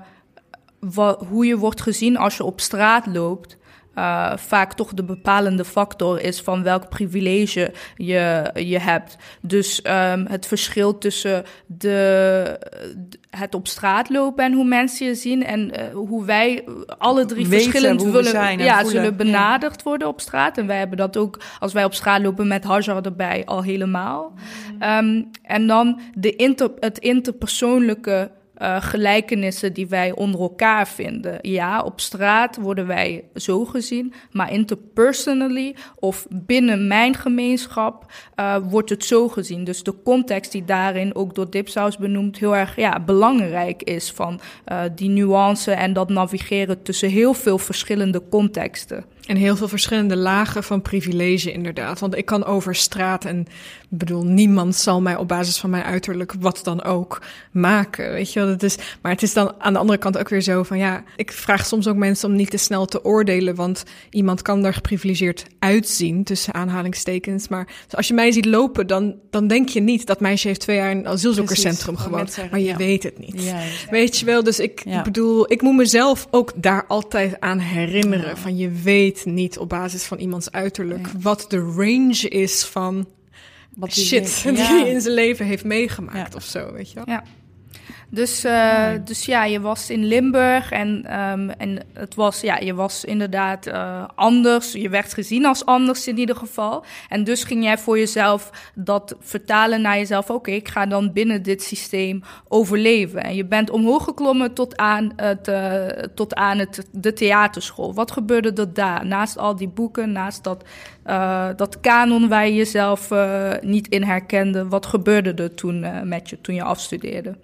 [0.79, 3.57] wat, hoe je wordt gezien als je op straat loopt.
[3.95, 9.17] Uh, vaak toch de bepalende factor is van welk privilege je, je hebt.
[9.41, 12.59] Dus um, het verschil tussen de,
[13.29, 16.63] het op straat lopen en hoe mensen je zien en uh, hoe wij
[16.97, 19.01] alle drie Weten verschillend willen, ja, voelen.
[19.01, 20.57] zullen benaderd worden op straat.
[20.57, 24.33] En wij hebben dat ook als wij op straat lopen met Hajar erbij al helemaal.
[24.79, 28.31] Um, en dan de inter, het interpersoonlijke
[28.61, 31.39] uh, gelijkenissen die wij onder elkaar vinden.
[31.41, 38.89] Ja, op straat worden wij zo gezien, maar interpersonally of binnen mijn gemeenschap uh, wordt
[38.89, 39.63] het zo gezien.
[39.63, 44.39] Dus de context die daarin ook door Dipsaus benoemd heel erg ja, belangrijk is van
[44.71, 49.05] uh, die nuance en dat navigeren tussen heel veel verschillende contexten.
[49.25, 51.99] En heel veel verschillende lagen van privilege, inderdaad.
[51.99, 53.39] Want ik kan over straat en
[53.91, 57.21] ik bedoel, niemand zal mij op basis van mijn uiterlijk wat dan ook
[57.51, 58.11] maken.
[58.11, 58.77] Weet je wel, dat is.
[59.01, 61.65] Maar het is dan aan de andere kant ook weer zo van ja, ik vraag
[61.65, 63.55] soms ook mensen om niet te snel te oordelen.
[63.55, 67.47] Want iemand kan er geprivilegeerd uitzien, tussen aanhalingstekens.
[67.47, 70.75] Maar als je mij ziet lopen, dan, dan denk je niet dat meisje heeft twee
[70.77, 72.37] jaar in een asielzoekerscentrum gewoond.
[72.51, 72.77] maar je ja.
[72.77, 73.43] weet het niet.
[73.43, 73.59] Ja,
[73.89, 75.01] Weet je wel, dus ik Ja.
[75.01, 78.37] bedoel, ik moet mezelf ook daar altijd aan herinneren.
[78.37, 83.07] Van je weet niet op basis van iemands uiterlijk wat de range is van
[83.75, 84.85] Wat die shit die ja.
[84.85, 87.03] in zijn leven heeft meegemaakt of zo, weet je wel.
[87.07, 87.23] Ja.
[88.15, 92.73] Dus, uh, dus ja, je was in Limburg en, um, en het was, ja, je
[92.73, 94.71] was inderdaad uh, anders.
[94.71, 96.83] Je werd gezien als anders in ieder geval.
[97.09, 100.23] En dus ging jij voor jezelf dat vertalen naar jezelf.
[100.23, 103.23] Oké, okay, ik ga dan binnen dit systeem overleven.
[103.23, 105.85] En je bent omhoog geklommen tot aan, het, uh,
[106.15, 107.93] tot aan het, de theaterschool.
[107.93, 109.05] Wat gebeurde er daar?
[109.05, 110.63] Naast al die boeken, naast dat,
[111.57, 113.09] dat kanon waar je jezelf
[113.61, 114.67] niet in herkende.
[114.67, 117.35] Wat gebeurde er toen met je, toen je afstudeerde?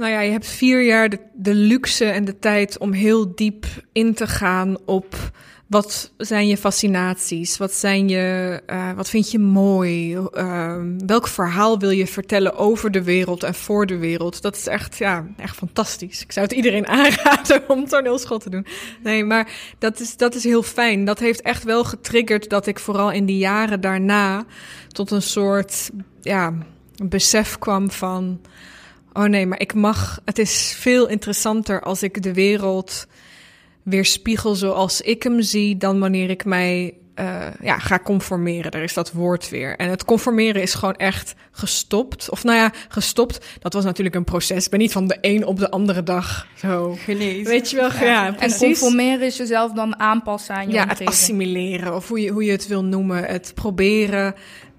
[0.00, 4.14] Nou ja, je hebt vier jaar de, luxe en de tijd om heel diep in
[4.14, 5.14] te gaan op
[5.66, 7.56] wat zijn je fascinaties?
[7.56, 10.16] Wat zijn je, uh, wat vind je mooi?
[10.16, 10.76] Uh,
[11.06, 14.42] welk verhaal wil je vertellen over de wereld en voor de wereld?
[14.42, 16.22] Dat is echt, ja, echt fantastisch.
[16.22, 18.66] Ik zou het iedereen aanraden om toneelschool te doen.
[19.02, 21.04] Nee, maar dat is, dat is heel fijn.
[21.04, 24.44] Dat heeft echt wel getriggerd dat ik vooral in die jaren daarna
[24.88, 25.90] tot een soort,
[26.20, 26.54] ja,
[27.02, 28.40] besef kwam van,
[29.12, 33.06] oh nee, maar ik mag, het is veel interessanter als ik de wereld
[33.82, 38.70] weerspiegel zoals ik hem zie, dan wanneer ik mij uh, ja, ga conformeren.
[38.70, 39.76] Daar is dat woord weer.
[39.76, 42.30] En het conformeren is gewoon echt gestopt.
[42.30, 43.46] Of nou ja, gestopt.
[43.58, 44.64] Dat was natuurlijk een proces.
[44.64, 46.96] Ik ben niet van de een op de andere dag zo.
[47.04, 47.44] Gelezen.
[47.44, 47.90] Weet je wel?
[47.92, 48.58] Ja, ja En precies.
[48.58, 52.52] conformeren is jezelf dan aanpassen aan je Ja, het assimileren, of hoe je, hoe je
[52.52, 53.24] het wil noemen.
[53.24, 54.34] Het proberen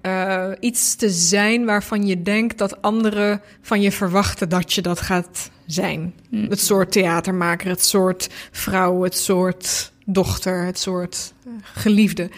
[0.06, 5.00] uh, iets te zijn waarvan je denkt dat anderen van je verwachten dat je dat
[5.00, 6.14] gaat zijn.
[6.30, 6.46] Mm.
[6.48, 12.30] Het soort theatermaker, het soort vrouw, het soort dochter, het soort uh, geliefde.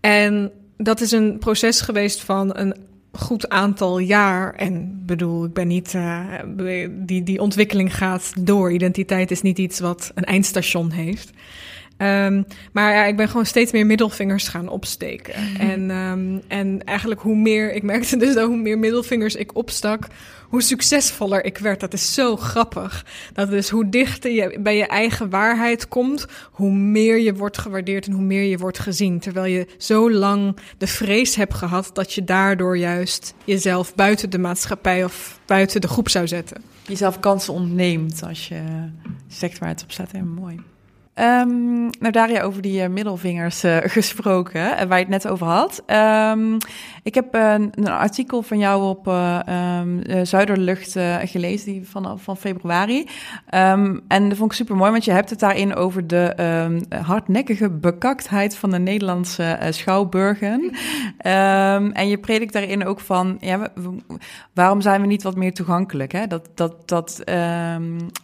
[0.00, 2.74] En dat is een proces geweest van een
[3.12, 4.54] goed aantal jaar.
[4.54, 5.94] En bedoel, ik ben niet.
[5.94, 6.24] Uh,
[6.90, 8.72] die, die ontwikkeling gaat door.
[8.72, 11.30] Identiteit is niet iets wat een eindstation heeft.
[11.98, 15.34] Um, maar ja, ik ben gewoon steeds meer middelvingers gaan opsteken.
[15.34, 15.70] -hmm.
[15.70, 20.06] en, um, en eigenlijk hoe meer, ik merkte dus dat hoe meer middelvingers ik opstak,
[20.48, 21.80] hoe succesvoller ik werd.
[21.80, 23.06] Dat is zo grappig.
[23.32, 28.06] Dat is hoe dichter je bij je eigen waarheid komt, hoe meer je wordt gewaardeerd
[28.06, 29.18] en hoe meer je wordt gezien.
[29.18, 34.38] Terwijl je zo lang de vrees hebt gehad dat je daardoor juist jezelf buiten de
[34.38, 36.62] maatschappij of buiten de groep zou zetten.
[36.86, 38.62] Jezelf kansen ontneemt als je
[39.28, 40.12] zegt waar het op staat.
[40.12, 40.60] Helemaal mooi.
[41.20, 45.46] Um, nou, Daria, over die uh, middelvingers uh, gesproken, uh, waar je het net over
[45.46, 45.82] had.
[45.86, 46.56] Um,
[47.02, 53.06] ik heb een, een, artikel van jou op um, Zuiderlucht gelezen, die van, van februari.
[53.46, 56.34] en dat vond ik super mooi, want je hebt het daarin over de
[57.02, 60.72] hardnekkige bekaktheid van de Nederlandse schouwburgen.
[61.92, 63.72] en je predikt daarin ook van, ja,
[64.54, 66.12] waarom zijn we niet wat meer toegankelijk?
[66.12, 66.26] Hè?
[66.26, 67.22] Dat, dat, dat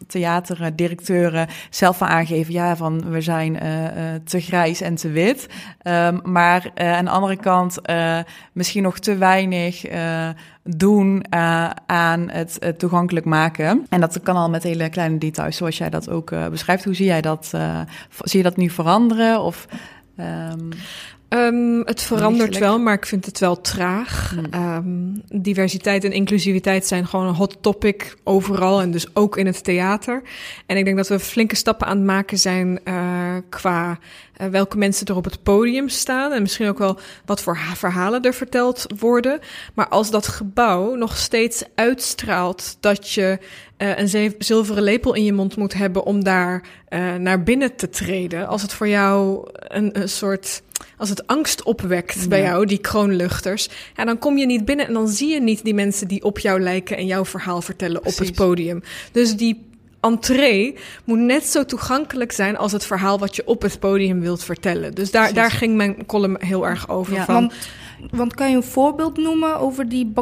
[0.07, 3.91] theaterdirecteuren zelf aangeven, ja, we zijn uh, uh,
[4.25, 5.47] te grijs en te wit.
[5.83, 7.79] Um, maar uh, aan de andere kant
[8.53, 9.85] misschien nog te weinig
[10.63, 11.25] doen
[11.87, 13.87] aan het, toegankelijk maken.
[13.89, 16.85] En dat kan al met hele kleine details, zoals jij dat ook beschrijft.
[16.85, 17.53] Hoe zie jij dat?
[18.19, 19.41] zie je dat nu veranderen?
[19.41, 19.67] Of,
[20.19, 20.69] um...
[21.35, 24.35] Um, het verandert wel, maar ik vind het wel traag.
[24.51, 24.77] Hmm.
[24.77, 29.65] Um, diversiteit en inclusiviteit zijn gewoon een hot topic overal en dus ook in het
[29.65, 30.23] theater.
[30.67, 33.99] En ik denk dat we flinke stappen aan het maken zijn uh, qua
[34.41, 38.23] uh, welke mensen er op het podium staan en misschien ook wel wat voor verhalen
[38.23, 39.41] er verteld worden.
[39.75, 43.39] Maar als dat gebouw nog steeds uitstraalt dat je
[43.79, 46.63] uh, een zilveren lepel in je mond moet hebben om daar
[47.19, 50.63] naar binnen te treden, als het voor jou een, een soort
[50.97, 52.29] als het angst opwekt ja.
[52.29, 55.65] bij jou, die kroonluchters, ja, dan kom je niet binnen en dan zie je niet
[55.65, 58.21] die mensen die op jou lijken en jouw verhaal vertellen Precies.
[58.21, 58.83] op het podium.
[59.13, 63.79] Dus die entree moet net zo toegankelijk zijn als het verhaal wat je op het
[63.79, 64.95] podium wilt vertellen.
[64.95, 67.15] Dus daar, daar ging mijn column heel erg over.
[67.15, 67.55] Ja, van, want
[68.11, 70.13] want kan je een voorbeeld noemen over die,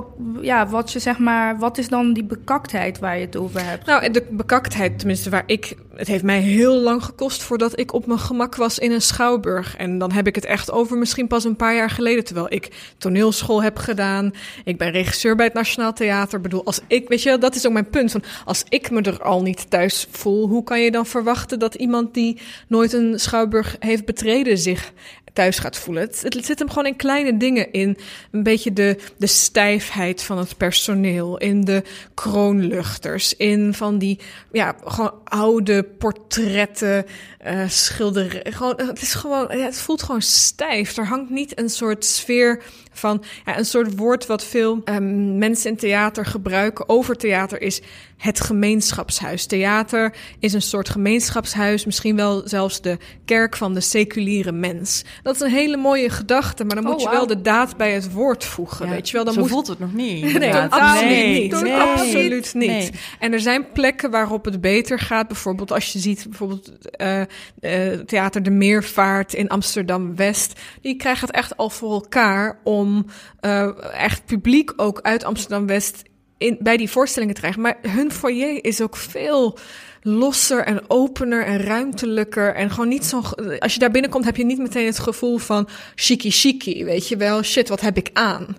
[0.41, 3.87] ja, wat je zeg maar, wat is dan die bekaktheid waar je het over hebt?
[3.87, 8.07] Nou, de bekaktheid, tenminste waar ik, het heeft mij heel lang gekost voordat ik op
[8.07, 9.77] mijn gemak was in een schouwburg.
[9.77, 12.93] En dan heb ik het echt over misschien pas een paar jaar geleden, terwijl ik
[12.99, 14.33] toneelschool heb gedaan.
[14.65, 16.37] Ik ben regisseur bij het Nationaal Theater.
[16.37, 18.11] Ik bedoel, als ik, weet je, dat is ook mijn punt.
[18.11, 21.75] Van als ik me er al niet thuis voel, hoe kan je dan verwachten dat
[21.75, 24.93] iemand die nooit een schouwburg heeft betreden zich
[25.33, 26.03] thuis gaat voelen.
[26.03, 27.97] Het, zit hem gewoon in kleine dingen in.
[28.31, 31.83] Een beetje de, de stijfheid van het personeel, in de
[32.15, 34.19] kroonluchters, in van die
[34.53, 37.07] ja, gewoon oude portretten,
[37.47, 38.53] uh, schilderen.
[38.53, 40.97] Gewoon, het is gewoon, het voelt gewoon stijf.
[40.97, 42.63] Er hangt niet een soort sfeer
[42.93, 47.81] van ja, een soort woord wat veel um, mensen in theater gebruiken over theater is
[48.17, 49.47] het gemeenschapshuis.
[49.47, 55.05] Theater is een soort gemeenschapshuis, misschien wel zelfs de kerk van de seculiere mens.
[55.23, 57.93] Dat is een hele mooie gedachte, maar dan moet oh, je wel de daad bij
[57.93, 58.89] het woord voegen.
[58.89, 59.49] weet je wel, dan zo moet...
[59.49, 60.33] voelt het nog niet.
[60.39, 61.61] nee, absoluut nee, niet.
[61.63, 62.69] Nee, absoluut niet.
[62.69, 62.91] Nee.
[63.19, 65.29] En er zijn plekken waarop het beter gaat.
[65.29, 67.23] Bijvoorbeeld als je ziet, bijvoorbeeld uh,
[67.61, 70.61] uh, Theater de Meervaart in Amsterdam West.
[70.81, 73.07] Die krijgen het echt al voor elkaar om
[73.41, 76.03] uh, echt publiek ook uit Amsterdam West
[76.39, 77.63] in, bij die voorstellingen te krijgen.
[77.63, 79.59] Maar hun foyer is ook veel
[80.03, 82.55] losser en opener en ruimtelijker.
[82.55, 83.23] En gewoon niet zo.
[83.59, 86.85] Als je daar binnenkomt, heb je niet meteen het gevoel van chiki chiki.
[86.85, 88.57] Weet je wel, shit, wat heb ik aan?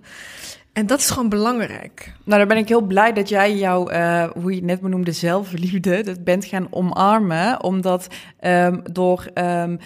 [0.73, 2.13] En dat is gewoon belangrijk.
[2.23, 5.11] Nou, dan ben ik heel blij dat jij jouw, uh, hoe je het net benoemde,
[5.11, 7.63] zelfliefde, dat bent gaan omarmen.
[7.63, 8.07] Omdat
[8.41, 9.79] um, door um,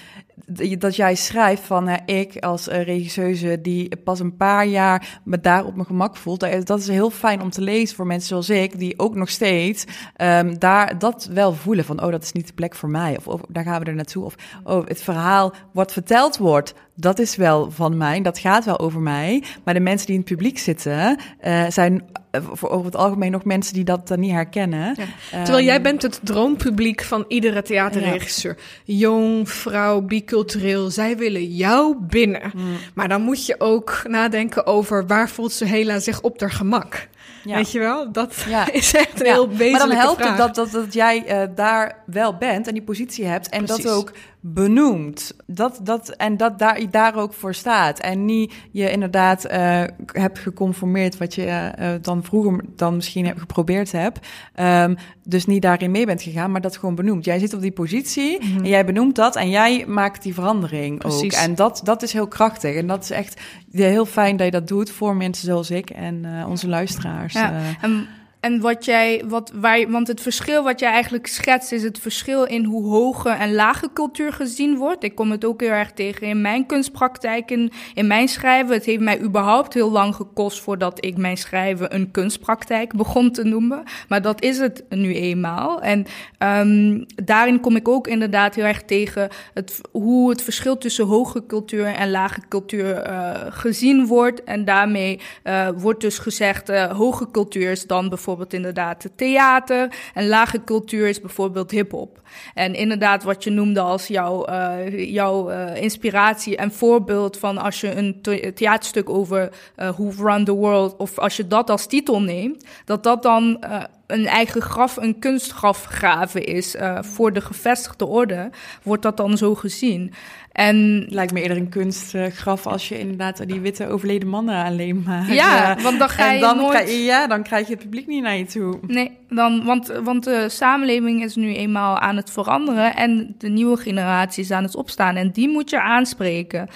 [0.77, 5.65] dat jij schrijft van ik als uh, regisseuse die pas een paar jaar me daar
[5.65, 6.65] op mijn gemak voelt.
[6.67, 9.85] Dat is heel fijn om te lezen voor mensen zoals ik, die ook nog steeds
[10.17, 13.17] um, daar dat wel voelen van oh, dat is niet de plek voor mij.
[13.17, 14.23] Of, of daar gaan we er naartoe.
[14.23, 18.79] Of oh, het verhaal wat verteld wordt, dat is wel van mij, dat gaat wel
[18.79, 19.43] over mij.
[19.63, 23.31] Maar de mensen die in het publiek zitten, uh, zijn eh, voor over het algemeen
[23.31, 24.95] nog mensen die dat dan niet herkennen.
[24.97, 25.43] Ja.
[25.43, 28.57] Terwijl jij ehm, bent het droompubliek van iedere theaterregisseur.
[28.83, 32.51] Jong, vrouw, bicultureel, zij willen jou binnen.
[32.55, 32.77] Mm.
[32.93, 37.07] Maar dan moet je ook nadenken over waar voelt ze hela zich op haar gemak.
[37.43, 37.55] Ja.
[37.55, 38.11] Weet je wel?
[38.11, 38.71] Dat ja.
[38.71, 40.37] is echt een heel wezenlijke Maar dan helpt vraag.
[40.37, 43.83] het dat, dat, dat jij uh, daar wel bent en die positie hebt en Precies.
[43.83, 44.11] dat ook
[44.53, 45.35] benoemt.
[45.45, 47.99] Dat, dat, en dat daar, daar ook voor staat.
[47.99, 53.39] En niet je inderdaad uh, hebt geconformeerd wat je uh, dan vroeger dan misschien hebt
[53.39, 54.27] geprobeerd hebt.
[54.59, 57.25] Um, dus niet daarin mee bent gegaan, maar dat gewoon benoemt.
[57.25, 58.63] Jij zit op die positie mm -hmm.
[58.63, 61.35] en jij benoemt dat en jij maakt die verandering Precies.
[61.35, 61.41] ook.
[61.41, 62.75] En dat, dat is heel krachtig.
[62.75, 63.41] En dat is echt
[63.71, 67.33] heel fijn dat je dat doet voor mensen zoals ik en uh, onze luisteraars.
[67.33, 68.07] Ja, en
[68.47, 72.43] en wat jij, wat, waar, want het verschil wat jij eigenlijk schetst, is het verschil
[72.43, 75.03] in hoe hoge en lage cultuur gezien wordt.
[75.03, 78.73] Ik kom het ook heel erg tegen in mijn kunstpraktijk, in, in mijn schrijven.
[78.73, 83.43] Het heeft mij überhaupt heel lang gekost voordat ik mijn schrijven een kunstpraktijk begon te
[83.43, 83.83] noemen.
[84.07, 85.81] Maar dat is het nu eenmaal.
[85.81, 86.05] En
[86.39, 91.45] um, daarin kom ik ook inderdaad heel erg tegen het, hoe het verschil tussen hoge
[91.45, 94.43] cultuur en lage cultuur uh, gezien wordt.
[94.43, 99.89] En daarmee uh, wordt dus gezegd, uh, hoge cultuur is dan bijvoorbeeld bijvoorbeeld inderdaad theater.
[100.13, 102.21] En lage cultuur is bijvoorbeeld hip-hop.
[102.53, 107.81] En inderdaad, wat je noemde als jouw, uh, jouw uh, inspiratie en voorbeeld van als
[107.81, 108.21] je een
[108.53, 113.03] theaterstuk over uh, Who Run the World, of als je dat als titel neemt, dat
[113.03, 113.63] dat dan
[114.07, 118.49] een eigen graf, een kunstgrafgraven is voor de gevestigde orde,
[118.83, 120.13] wordt dat dan zo gezien.
[120.57, 125.33] En lijkt me eerder een kunstgraf als je inderdaad die witte overleden mannen alleen maakt.
[125.33, 126.69] Ja, want dan ga je dan nooit...
[126.69, 128.79] Krijg, ja, dan krijg je het publiek niet naar je toe.
[128.87, 133.77] Nee, dan, want, want de samenleving is nu eenmaal aan het veranderen en de nieuwe
[133.77, 136.69] generatie is aan het opstaan en die moet je aanspreken.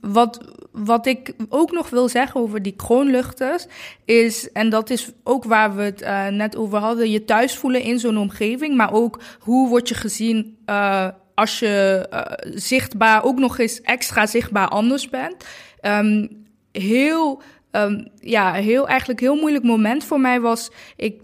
[0.00, 3.66] Wat, wat ik ook nog wil zeggen over die kroonluchters
[4.04, 7.82] is, en dat is ook waar we het uh, net over hadden, je thuis voelen
[7.82, 12.20] in zo'n omgeving, maar ook hoe word je gezien uh, als je uh,
[12.54, 15.44] zichtbaar, ook nog eens extra zichtbaar anders bent.
[15.82, 21.20] Um, heel, um, ja, heel, eigenlijk heel moeilijk moment voor mij was, ik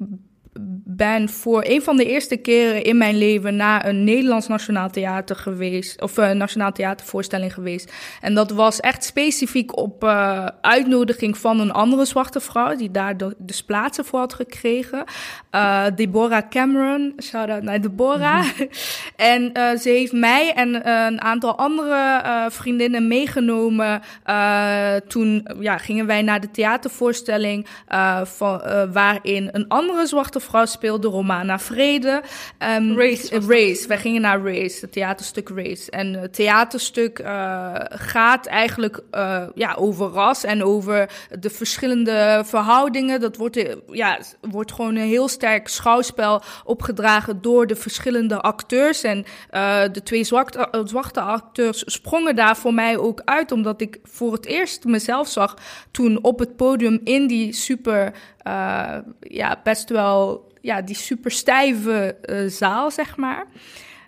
[0.85, 5.37] ben voor een van de eerste keren in mijn leven naar een Nederlands Nationaal Theater
[5.37, 6.03] geweest.
[6.03, 7.93] Of een Nationaal Theatervoorstelling geweest.
[8.21, 12.77] En dat was echt specifiek op uh, uitnodiging van een andere zwarte vrouw.
[12.77, 15.05] Die daar de, dus plaatsen voor had gekregen.
[15.55, 17.13] Uh, Deborah Cameron.
[17.23, 18.47] Shout out naar Deborah.
[19.17, 24.01] en uh, ze heeft mij en een aantal andere vriendinnen meegenomen.
[25.09, 27.67] toen ja, gingen wij naar de theatervoorstelling.
[28.25, 32.23] van, waarin een andere zwarte vrouw speelde Romana Vrede.
[32.59, 33.41] Um, Race.
[33.49, 33.89] Race.
[33.89, 35.91] Wij gingen naar Race, het theaterstuk Race.
[35.91, 43.21] En het theaterstuk uh, gaat eigenlijk uh, ja, over ras en over de verschillende verhoudingen.
[43.21, 49.03] Dat wordt, eh, ja, wordt gewoon een heel sterk schouwspel opgedragen door de verschillende acteurs.
[49.03, 53.99] En uh, de twee zwarte, zwarte acteurs sprongen daar voor mij ook uit, omdat ik
[54.03, 55.57] voor het eerst mezelf zag
[55.91, 58.13] toen op het podium in die super,
[58.47, 63.47] uh, ja, best wel ja, die super stijve uh, zaal, zeg maar.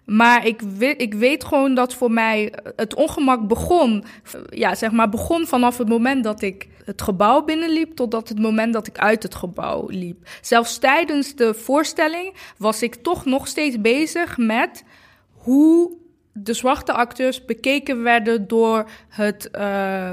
[0.04, 4.04] Maar ik weet, ik weet gewoon dat voor mij het ongemak begon.
[4.50, 7.96] Ja, zeg maar, begon vanaf het moment dat ik het gebouw binnenliep.
[7.96, 10.28] totdat het moment dat ik uit het gebouw liep.
[10.40, 14.84] Zelfs tijdens de voorstelling was ik toch nog steeds bezig met
[15.32, 15.90] hoe
[16.36, 20.10] de zwarte acteurs bekeken werden door het, uh,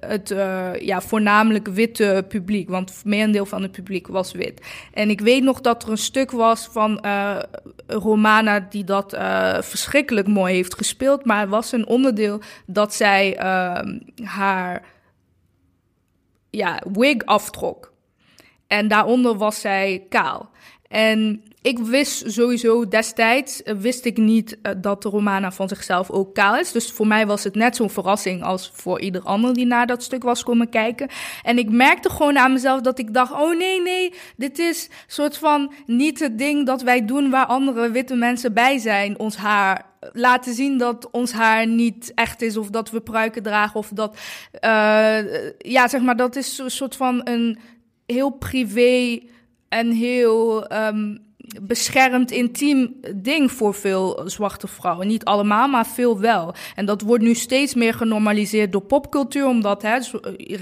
[0.00, 2.68] het uh, ja, voornamelijk witte publiek.
[2.68, 4.66] Want het merendeel van het publiek was wit.
[4.92, 7.38] En ik weet nog dat er een stuk was van uh,
[7.86, 9.16] Romana die dat
[9.60, 11.24] verschrikkelijk mooi heeft gespeeld.
[11.24, 14.82] Maar het was een onderdeel dat zij ehm, haar
[16.50, 17.92] ja, wig aftrok.
[18.66, 20.50] En daaronder was zij kaal.
[20.88, 26.10] En ik wist sowieso destijds, uh, wist ik niet uh, dat de Romana van zichzelf
[26.10, 26.72] ook kaal is.
[26.72, 30.02] Dus voor mij was het net zo'n verrassing als voor ieder ander die naar dat
[30.02, 31.08] stuk was komen kijken.
[31.42, 35.38] En ik merkte gewoon aan mezelf dat ik dacht, oh nee, nee, dit is soort
[35.38, 39.18] van niet het ding dat wij doen waar andere witte mensen bij zijn.
[39.18, 43.78] Ons haar laten zien dat ons haar niet echt is of dat we pruiken dragen
[43.78, 44.18] of dat,
[45.58, 47.58] ja, zeg maar, dat is een soort van een
[48.06, 49.20] heel privé
[49.68, 51.25] en heel um,
[51.62, 55.06] beschermd, intiem ding voor veel zwarte vrouwen.
[55.06, 56.54] Niet allemaal, maar veel wel.
[56.74, 59.98] En dat wordt nu steeds meer genormaliseerd door popcultuur, omdat hè,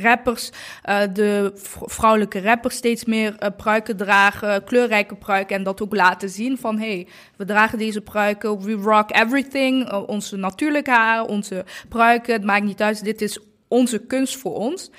[0.03, 0.51] rappers,
[0.89, 1.53] uh, de
[1.85, 6.78] vrouwelijke rappers steeds meer uh, pruiken dragen, kleurrijke pruiken, en dat ook laten zien van
[6.78, 7.07] hé, hey,
[7.37, 12.82] we dragen deze pruiken, we rock everything, onze natuurlijke haar, onze pruiken, het maakt niet
[12.82, 14.91] uit, dit is onze kunst voor ons.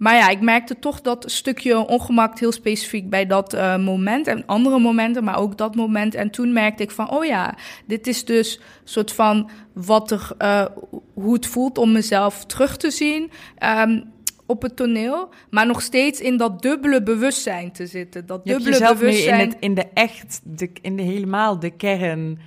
[0.00, 4.26] Maar ja, ik merkte toch dat stukje ongemak heel specifiek bij dat uh, moment.
[4.26, 6.14] En andere momenten, maar ook dat moment.
[6.14, 7.54] En toen merkte ik van, oh ja,
[7.86, 10.64] dit is dus soort van wat er, uh,
[11.14, 13.30] hoe het voelt om mezelf terug te zien.
[13.78, 14.12] Um,
[14.46, 18.26] op het toneel, maar nog steeds in dat dubbele bewustzijn te zitten.
[18.26, 19.36] Dat Je dubbele jezelf bewustzijn.
[19.36, 22.38] nu in, het, in de echt, de, in de helemaal de kern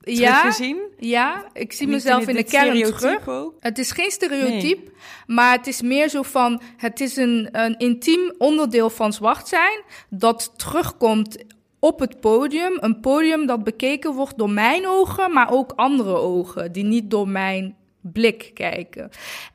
[0.00, 0.78] ja, teruggezien?
[0.98, 3.28] ja, ik zie Niet mezelf in de kern terug.
[3.28, 3.54] ook?
[3.60, 4.90] Het is geen stereotype,
[5.26, 6.60] maar het is meer zo van...
[6.76, 9.82] het is een, een intiem onderdeel van zwart zijn...
[10.08, 11.44] dat terugkomt
[11.78, 12.76] op het podium.
[12.80, 16.72] Een podium dat bekeken wordt door mijn ogen, maar ook andere ogen...
[16.72, 19.10] die niet door mijn blik kijken.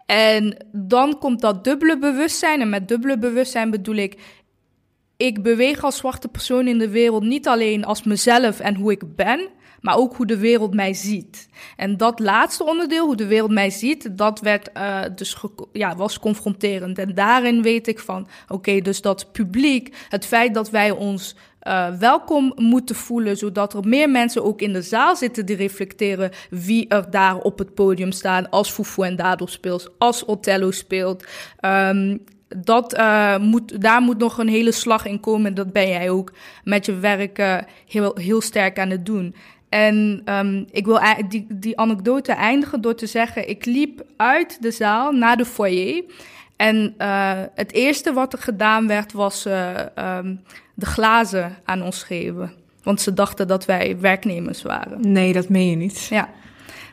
[0.06, 2.62] En dan komt dat dubbele bewustzijn.
[2.62, 4.22] En met dubbele bewustzijn bedoel ik...
[5.18, 9.16] ik beweeg als zwarte persoon in de wereld niet alleen als mezelf en hoe ik
[9.16, 9.50] ben
[9.86, 11.50] maar ook hoe de wereld mij ziet.
[11.76, 15.38] En dat laatste onderdeel, hoe de wereld mij ziet, dat werd uh, dus
[15.72, 16.98] ja, was confronterend.
[16.98, 21.88] En daarin weet ik van, oké, dus dat publiek, het feit dat wij ons uh,
[22.00, 26.88] welkom moeten voelen, zodat er meer mensen ook in de zaal zitten die reflecteren wie
[26.88, 31.26] er daar op het podium staan als Fufu en Dado speelt, als Othello speelt.
[31.62, 35.54] Um, dat, uh, moet, daar moet nog een hele slag in komen.
[35.54, 36.34] Dat ben jij ook
[36.64, 39.36] met je werk heel, heel sterk aan het doen.
[39.70, 40.99] En um, ik wil
[41.30, 46.03] die, die anekdote eindigen door te zeggen: ik liep uit de zaal naar de foyer.
[46.55, 49.80] En uh, het eerste wat er gedaan werd, was uh,
[50.18, 50.41] um,
[50.74, 52.53] de glazen aan ons geven.
[52.84, 55.11] Want ze dachten dat wij werknemers waren.
[55.11, 56.05] Nee, dat meen je niet.
[56.05, 56.30] Ja.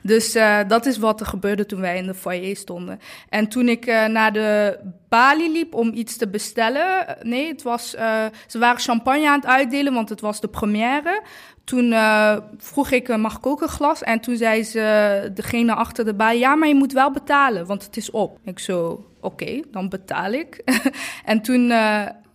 [0.02, 3.00] Dus uh, dat is wat er gebeurde toen wij in de foyer stonden.
[3.28, 7.16] En toen ik uh, naar de balie liep om iets te bestellen.
[7.22, 11.22] Nee, het was, uh, ze waren champagne aan het uitdelen, want het was de première.
[11.64, 14.02] Toen uh, vroeg ik, mag ik ook een glas?
[14.02, 17.84] En toen zei ze, degene achter de balie, ja, maar je moet wel betalen, want
[17.84, 18.38] het is op.
[18.44, 20.62] Ik zo, oké, dan betaal ik.
[21.24, 21.72] en toen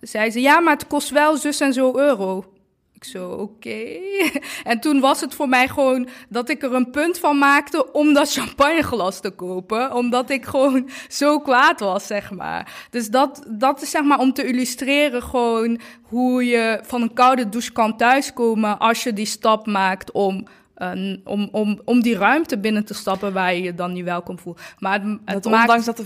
[0.01, 2.57] zei ze, ja, maar het kost wel zus en zo euro.
[2.97, 3.99] Ik zo, oké.
[4.71, 8.13] En toen was het voor mij gewoon dat ik er een punt van maakte om
[8.13, 9.93] dat champagneglas te kopen.
[9.93, 12.87] Omdat ik gewoon zo kwaad was, zeg maar.
[12.89, 17.49] Dus dat, dat is zeg maar om te illustreren gewoon hoe je van een koude
[17.49, 20.47] douche kan thuiskomen als je die stap maakt om
[20.78, 24.39] uh, om, om, om die ruimte binnen te stappen waar je je dan niet welkom
[24.39, 24.59] voelt.
[24.80, 26.03] Maar het, het dat ondanks dat de,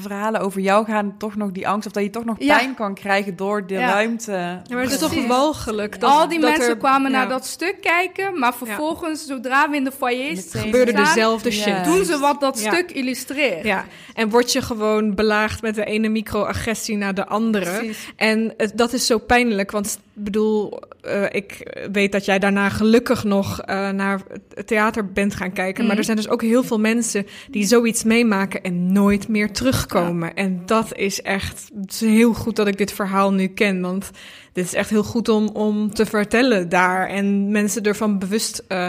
[0.00, 2.94] verhalen over jou gaan, toch nog die angst of dat je toch nog pijn kan
[2.94, 4.32] krijgen door de ruimte.
[4.32, 6.00] Ja, maar het is toch walgelijk.
[6.00, 9.92] Dat, Al die mensen kwamen naar dat stuk kijken, maar vervolgens, zodra we in de
[9.92, 11.84] foyer gebeurde dezelfde shit.
[11.84, 13.64] Doen ze wat dat stuk illustreert.
[13.64, 17.78] Ja, en word je gewoon belaagd met de ene microagressie naar de andere.
[17.78, 18.12] Precies.
[18.16, 22.68] En het, dat is zo pijnlijk, want ik bedoel, uh, ik weet dat jij daarna
[22.68, 24.20] gelukkig nog uh, naar
[24.54, 25.80] het theater bent gaan kijken.
[25.80, 25.98] Maar mhm.
[25.98, 30.34] er zijn dus ook heel veel mensen die zoiets meemaken en nooit meer terugkomen.
[30.34, 33.80] En dat is echt het is heel goed dat ik dit verhaal nu ken.
[33.80, 34.10] Want
[34.52, 38.88] dit is echt heel goed om, om te vertellen daar en mensen ervan bewust uh,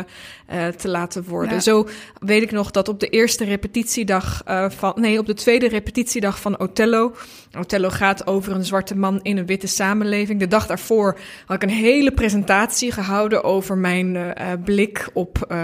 [0.53, 1.61] uh, te laten worden.
[1.61, 1.88] Zo
[2.20, 6.39] weet ik nog dat op de eerste repetitiedag uh, van, nee, op de tweede repetitiedag
[6.39, 7.16] van Othello.
[7.57, 10.39] Othello gaat over een zwarte man in een witte samenleving.
[10.39, 14.34] De dag daarvoor had ik een hele presentatie gehouden over mijn
[14.64, 15.55] blik op,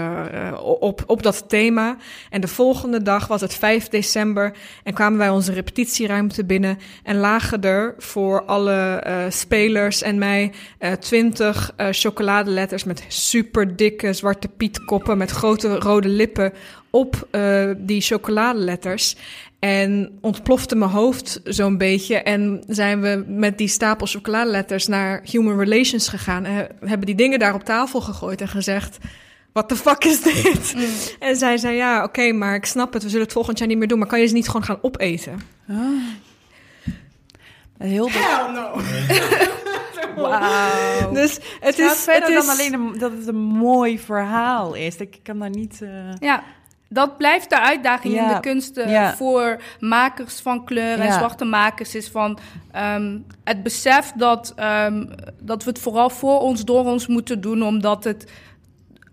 [0.80, 1.96] op, op dat thema.
[2.30, 4.52] En de volgende dag was het 5 december
[4.84, 10.92] en kwamen wij onze repetitieruimte binnen en lagen er voor alle spelers en mij uh,
[10.92, 16.52] twintig uh, chocoladeletters met super dikke zwarte pietkoppen met grote rode lippen
[16.90, 19.16] op uh, die chocoladeletters.
[19.58, 22.16] En ontplofte mijn hoofd zo'n beetje.
[22.16, 26.44] En zijn we met die stapel chocoladeletters naar Human Relations gegaan.
[26.44, 28.98] En hebben die dingen daar op tafel gegooid en gezegd.
[29.52, 30.58] What the fuck is dit?
[30.80, 30.84] Mm.
[31.18, 33.02] En zij zei: Ja, oké, maar ik snap het.
[33.02, 33.98] We zullen het volgend jaar niet meer doen.
[33.98, 35.40] Maar kan je ze niet gewoon gaan opeten?
[35.68, 35.76] Oh.
[37.78, 38.80] Heel Hell no.
[40.16, 41.12] Wauw.
[41.20, 42.46] Dus het is verder het is...
[42.46, 44.96] dan alleen dat het een mooi verhaal is.
[44.96, 45.80] Ik kan daar niet.
[45.82, 45.90] Uh...
[46.18, 46.42] Ja.
[46.92, 51.94] Dat blijft de uitdaging in de kunsten voor makers van kleur en zwarte makers.
[51.94, 52.38] Is van
[52.76, 54.54] um, het besef dat,
[54.86, 58.26] um, dat we het vooral voor ons, door ons moeten doen, omdat het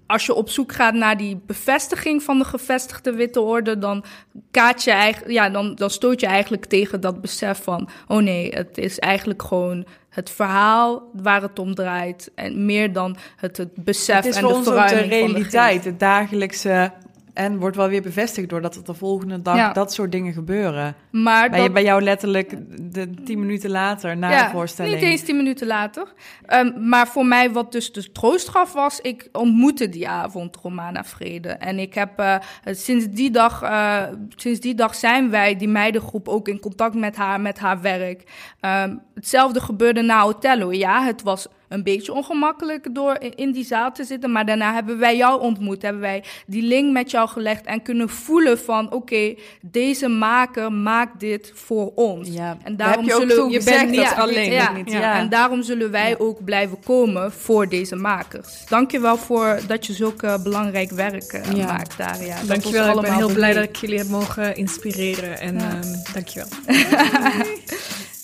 [0.08, 4.04] als je op zoek gaat naar die bevestiging van de gevestigde witte orde, dan,
[4.52, 8.50] kaat je eigenlijk, ja, dan, dan stoot je eigenlijk tegen dat besef van: oh nee,
[8.56, 9.86] het is eigenlijk gewoon
[10.18, 12.32] het verhaal waar het om draait.
[12.36, 16.92] En meer dan het, het besef en de verruiming de realiteit, de dagelijkse
[17.38, 20.96] en wordt wel weer bevestigd doordat het de volgende dag dat soort dingen gebeuren.
[21.12, 21.74] Maar bij, dat...
[21.74, 22.56] bij jou letterlijk
[22.94, 24.96] de tien minuten later na de voorstelling.
[24.96, 26.14] Niet eens tien minuten later.
[26.48, 31.04] Um, maar voor mij, wat dus de troost gaf, was: ik ontmoette die avond Romana
[31.04, 31.50] Vrede.
[31.50, 32.36] En ik heb uh,
[32.66, 34.04] sinds, die dag, uh,
[34.36, 38.24] sinds die dag zijn wij, die meidengroep, ook in contact met haar, met haar werk.
[38.62, 40.72] Um, hetzelfde gebeurde na Otello.
[40.72, 44.32] Ja, het was een beetje ongemakkelijk door in die zaal te zitten.
[44.32, 45.82] Maar daarna hebben wij jou ontmoet.
[45.82, 48.92] Hebben wij die link met jou gelegd en kunnen voelen van...
[48.92, 52.30] oké, deze maker maakt dit voor ons.
[52.30, 54.52] Ja, en daarom je zullen je bent niet alleen.
[54.52, 55.20] Ja, niet, ja.
[55.20, 58.66] En daarom zullen wij ook blijven komen voor deze makers.
[58.70, 62.38] Dankjewel voor dat je zulke belangrijk werk uh, maakt, Daria.
[62.48, 65.40] Dankjewel, ik ben heel blij dat ik jullie heb mogen inspireren.
[65.40, 65.76] En ja.
[65.76, 65.82] um,
[66.14, 66.48] dankjewel.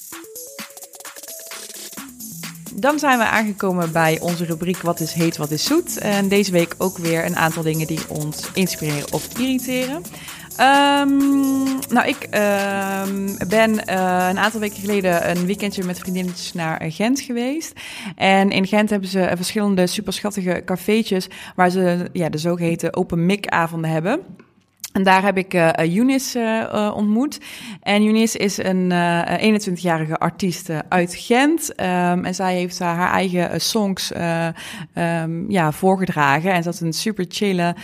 [2.76, 5.98] Dan zijn we aangekomen bij onze rubriek Wat is heet, wat is zoet.
[5.98, 10.02] En deze week ook weer een aantal dingen die ons inspireren of irriteren.
[10.60, 16.82] Um, nou, ik um, ben uh, een aantal weken geleden een weekendje met vriendinnetjes naar
[16.88, 17.74] Gent geweest.
[18.16, 23.48] En in Gent hebben ze verschillende superschattige cafeetjes waar ze ja, de zogeheten open mic
[23.48, 24.20] avonden hebben.
[24.94, 27.40] En daar heb ik uh, Eunice uh, ontmoet.
[27.82, 31.70] En Eunice is een uh, 21-jarige artiest uit Gent.
[31.80, 34.12] Um, en zij heeft haar eigen songs
[34.98, 36.54] um, ja, voorgedragen.
[36.54, 37.76] En dat is een super chille,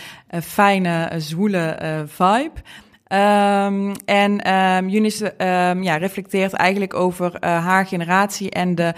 [0.42, 2.52] fijne, zwoele vibe.
[3.12, 8.94] Um, en um, Eunice um, ja, reflecteert eigenlijk over uh, haar generatie en de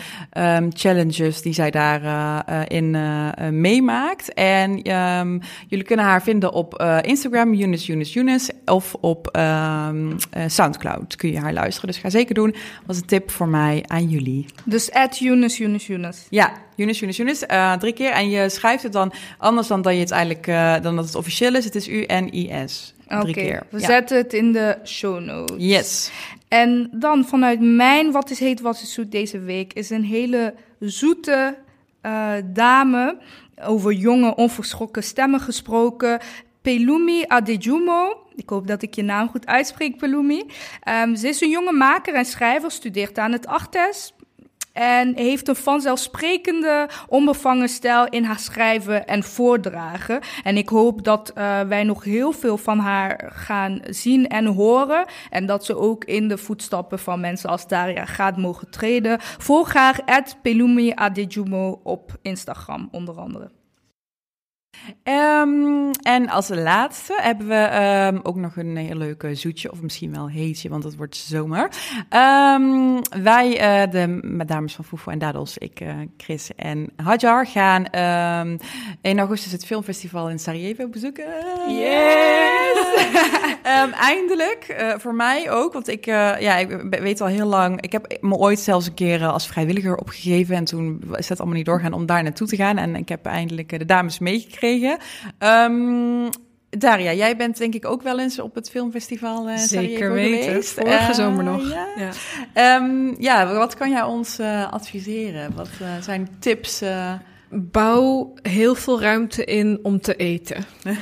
[0.73, 4.35] challenges die zij daarin uh, uh, meemaakt.
[4.35, 4.77] En
[5.69, 9.39] jullie kunnen haar vinden op Instagram, Eunice, Eunice, Eunice, of op
[10.47, 11.89] Soundcloud kun je haar luisteren.
[11.91, 12.51] Dus ga zeker doen.
[12.51, 14.47] Dat was een tip voor mij aan jullie.
[14.65, 16.23] Dus at Eunice, Eunice, Eunice.
[16.31, 17.77] Ja, Eunice, Eunice, Eunice.
[17.79, 18.11] drie keer.
[18.11, 20.47] En je schrijft het dan anders dan dat je het eigenlijk,
[20.83, 21.65] dan dat het officieel is.
[21.65, 22.95] Het is U-N-I-S.
[23.21, 25.57] Oké, we zetten het in de show notes.
[25.59, 26.11] Yes.
[26.49, 29.73] En dan vanuit mijn Wat is heet, wat is zoet deze week...
[29.73, 31.57] is een hele zoete
[32.03, 33.19] uh, dame...
[33.63, 36.21] over jonge, onverschrokken stemmen gesproken...
[36.63, 38.27] Pelumi Adejumo.
[38.35, 40.45] Ik hoop dat ik je naam goed uitspreek, Pelumi.
[40.89, 44.15] Um, ze is een jonge maker en schrijver, studeert aan het Artes.
[44.73, 50.21] En heeft een vanzelfsprekende, onbevangen stijl in haar schrijven en voordragen.
[50.43, 55.05] En ik hoop dat uh, wij nog heel veel van haar gaan zien en horen.
[55.31, 59.17] En dat ze ook in de voetstappen van mensen als Daria gaat mogen treden.
[59.21, 60.01] Volg haar
[60.43, 63.62] Pelumi Adejumo op Instagram onder andere.
[65.05, 70.13] Um, en als laatste hebben we um, ook nog een heel leuk zoetje, of misschien
[70.13, 71.71] wel heetje, want het wordt zomer.
[72.11, 77.85] Um, wij, uh, de dames van Foufou en Dadels, ik, uh, Chris en Hadjar, gaan
[79.01, 81.27] in augustus het filmfestival in Sarajevo bezoeken.
[81.69, 83.11] Yes!
[84.01, 88.19] eindelijk, uh, voor mij ook, want ik, ja, ik weet al heel lang, ik heb
[88.21, 91.93] me ooit zelfs een keer als vrijwilliger opgegeven en toen is dat allemaal niet doorgaan
[91.93, 92.79] om daar naartoe te gaan.
[92.79, 94.62] En ik heb eindelijk de dames meegekregen.
[95.39, 96.29] Um,
[96.79, 100.71] Daria, jij bent denk ik ook wel eens op het filmfestival uh, Zeker weten, geweest.
[100.71, 101.71] vorige uh, zomer nog.
[101.71, 101.87] Ja.
[102.55, 102.77] Ja.
[102.77, 103.55] Um, ja.
[103.55, 105.55] wat kan jij ons uh, adviseren?
[105.55, 105.69] Wat
[106.01, 106.83] zijn tips?
[107.51, 110.65] Bouw heel veel ruimte in om te eten.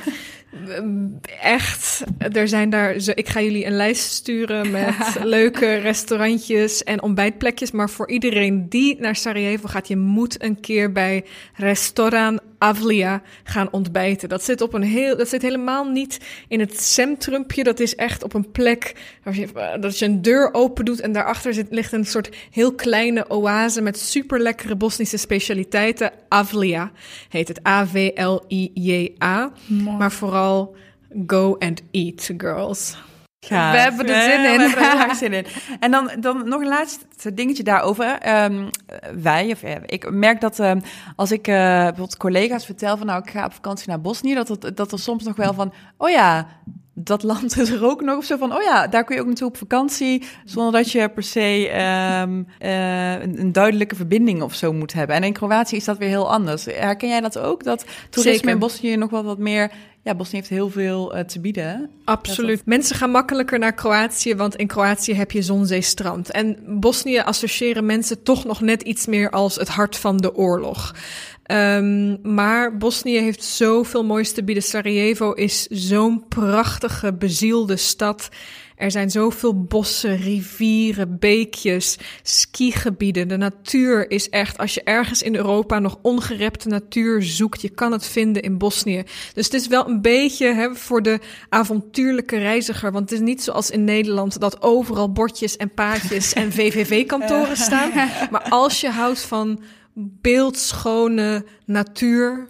[1.41, 2.95] Echt, er zijn daar.
[2.95, 7.71] Ik ga jullie een lijst sturen met leuke restaurantjes en ontbijtplekjes.
[7.71, 13.71] Maar voor iedereen die naar Sarajevo gaat, je moet een keer bij Restaurant Avlia gaan
[13.71, 14.29] ontbijten.
[14.29, 17.63] Dat zit op een heel, dat zit helemaal niet in het centrumpje.
[17.63, 21.11] Dat is echt op een plek waar je, dat je een deur open doet en
[21.11, 26.11] daarachter zit, ligt een soort heel kleine oase met super lekkere Bosnische specialiteiten.
[26.27, 26.91] Avlia
[27.29, 29.51] heet het A-V-L-I-J-A.
[29.97, 30.75] Maar vooral
[31.27, 32.95] go and eat, girls.
[33.47, 34.57] We hebben er zin in.
[34.57, 35.45] We hebben er heel zin in.
[35.79, 38.43] En dan, dan nog een laatste dingetje daarover.
[38.43, 38.69] Um,
[39.21, 40.81] wij, of ik merk dat um,
[41.15, 44.47] als ik uh, bijvoorbeeld collega's vertel van nou ik ga op vakantie naar Bosnië, dat,
[44.47, 46.47] het, dat er soms nog wel van, oh ja,
[46.93, 49.27] dat land is er ook nog of zo van, oh ja, daar kun je ook
[49.27, 51.69] naartoe op vakantie, zonder dat je per se
[52.21, 55.15] um, uh, een, een, duidelijke verbinding of zo moet hebben.
[55.15, 56.65] En in Kroatië is dat weer heel anders.
[56.65, 57.63] Herken jij dat ook?
[57.63, 58.49] Dat toerisme Zeker.
[58.49, 59.71] in Bosnië nog wel wat meer
[60.03, 61.89] ja, Bosnië heeft heel veel uh, te bieden.
[62.03, 62.65] Absoluut.
[62.65, 66.31] Mensen gaan makkelijker naar Kroatië, want in Kroatië heb je zon, zee, strand.
[66.31, 70.95] En Bosnië associëren mensen toch nog net iets meer als het hart van de oorlog.
[71.51, 74.63] Um, maar Bosnië heeft zoveel moois te bieden.
[74.63, 78.29] Sarajevo is zo'n prachtige, bezielde stad.
[78.81, 83.27] Er zijn zoveel bossen, rivieren, beekjes, skigebieden.
[83.27, 87.91] De natuur is echt, als je ergens in Europa nog ongerepte natuur zoekt, je kan
[87.91, 89.03] het vinden in Bosnië.
[89.33, 91.19] Dus het is wel een beetje hè, voor de
[91.49, 92.91] avontuurlijke reiziger.
[92.91, 97.91] Want het is niet zoals in Nederland dat overal bordjes en paadjes en VVV-kantoren staan.
[98.31, 99.61] Maar als je houdt van
[99.93, 102.47] beeldschone natuur,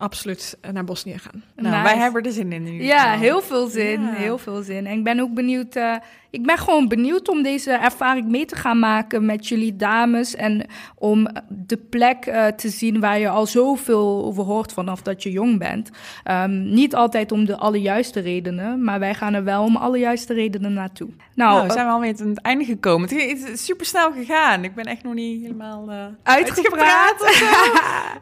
[0.00, 1.42] absoluut naar Bosnië gaan.
[1.56, 1.82] Nou, Nice.
[1.82, 2.66] wij hebben er zin in.
[2.66, 3.18] ieder Ja, geval.
[3.18, 4.00] heel veel zin.
[4.02, 4.12] Ja.
[4.12, 4.86] Heel veel zin.
[4.86, 5.76] En ik ben ook benieuwd.
[5.76, 5.94] eh,
[6.30, 10.34] ik ben gewoon benieuwd om deze ervaring mee te gaan maken met jullie dames.
[10.36, 15.22] En om de plek eh, te zien waar je al zoveel over hoort vanaf dat
[15.22, 15.90] je jong bent.
[16.24, 20.34] Ehm, niet altijd om de allerjuiste redenen, maar wij gaan er wel om alle juiste
[20.34, 21.08] redenen naartoe.
[21.34, 23.08] Nou, Nou, we zijn we alweer aan het einde gekomen.
[23.08, 23.18] Het
[23.48, 24.64] is- super snel gegaan.
[24.64, 27.24] Ik ben echt nog niet helemaal eh, Uitgepraat.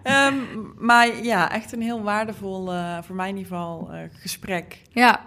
[0.03, 0.35] Ehm,
[0.79, 4.79] maar ja, echt een heel waardevol, eh, voor mij in ieder geval, eh, gesprek.
[4.91, 5.21] ja.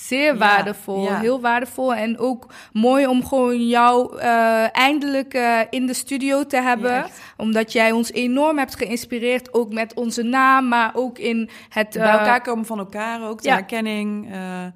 [0.00, 1.18] Zeer Ja, waardevol, ja.
[1.18, 1.94] heel waardevol.
[1.94, 6.92] En ook mooi om gewoon jou eh, eindelijk eh, in de studio te hebben.
[6.92, 11.90] Ja, omdat jij ons enorm hebt geïnspireerd, ook met onze naam, maar ook in het...
[11.90, 13.42] bij eh, elkaar komen van elkaar ook.
[13.42, 14.28] De herkenning,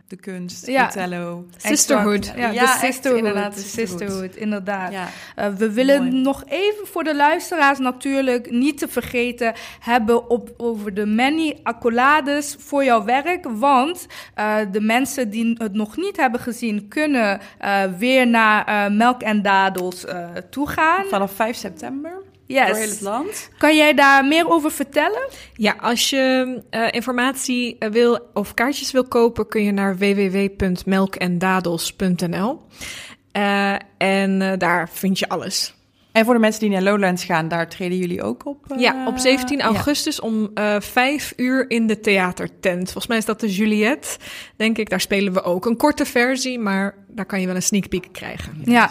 [0.08, 0.86] de kunst, Ja.
[0.86, 1.44] de tello.
[1.56, 2.32] Sisterhood.
[2.36, 4.36] Ja, de sisterhood, inderdaad, de sisterhood.
[4.36, 4.92] inderdaad.
[5.58, 6.22] We willen Mooi.
[6.22, 12.56] nog even voor de luisteraars natuurlijk niet te vergeten hebben op, over de many accolades
[12.58, 13.46] voor jouw werk.
[13.50, 14.06] Want
[14.70, 19.42] de mensen die het nog niet hebben gezien, kunnen eh, weer naar eh, Melk en
[19.42, 21.04] Dadels eh toe gaan.
[21.04, 22.66] Vanaf 5 september Yes.
[22.66, 23.50] door heel het land.
[23.58, 25.28] Kan jij daar meer over vertellen?
[25.54, 32.60] Ja, als je eh, informatie wil of kaartjes wil kopen, kun je naar www.melkendadels.nl.
[33.32, 35.74] Eh, en eh, daar vind je alles.
[36.12, 38.64] En voor de mensen die naar Lowlands gaan, daar treden jullie ook op?
[38.70, 39.64] eh, ja, op 17 ja.
[39.64, 42.84] augustus om eh 5 uur in de theatertent.
[42.84, 44.08] Volgens mij is dat de Juliette,
[44.56, 44.90] denk ik.
[44.90, 48.08] Daar spelen we ook een korte versie, maar daar kan je wel een sneak peek
[48.12, 48.60] krijgen.
[48.64, 48.90] Ja.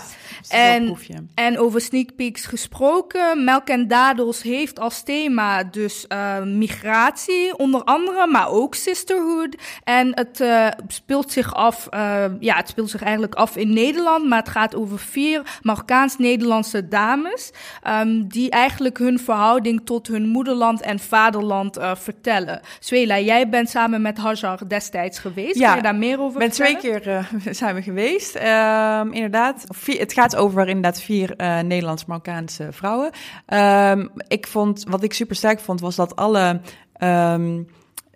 [0.50, 0.98] En,
[1.34, 7.84] en over sneak peeks gesproken, Melk en Dadels heeft als thema dus eh, migratie, onder
[7.84, 9.56] andere, maar ook sisterhood.
[9.84, 14.28] En het eh, speelt zich af, eh, ja, het speelt zich eigenlijk af in Nederland,
[14.28, 17.52] maar het gaat over vier Marokkaans-Nederlandse dames,
[17.84, 22.62] ehm, die eigenlijk hun verhouding tot hun moederland en vaderland vertellen.
[22.80, 25.56] Zwela, jij bent samen met Hajar destijds geweest.
[25.60, 25.68] Ja.
[25.68, 27.28] Kan je daar meer over Ik ben twee keer
[27.62, 28.11] zijn we geweest.
[28.20, 33.12] Ehm, inderdaad, het gaat over inderdaad vier uh, Nederlands-Marokkaanse vrouwen.
[33.48, 36.62] Um, ik vond, wat ik super sterk vond, was dat alle...
[37.04, 37.68] Um,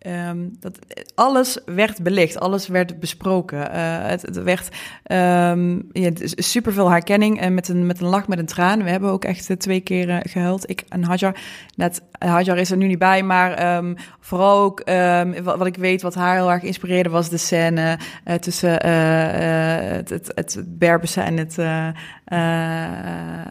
[0.08, 0.80] Um, dat
[1.16, 3.58] alles werd belicht, alles werd besproken.
[3.58, 4.70] Uh, het, werd
[5.51, 8.84] um, ja, super veel herkenning en met een, met een lach, met een traan.
[8.84, 10.70] We hebben ook echt twee keer uh, gehuild.
[10.70, 11.36] Ik en Hajar.
[11.76, 14.84] Net, Hajar is er nu niet bij, maar um, vooral ook
[15.44, 17.98] wat, wat, ik weet, wat haar heel erg inspireerde, was de scène
[18.40, 20.64] tussen het, het, het
[21.15, 21.57] en het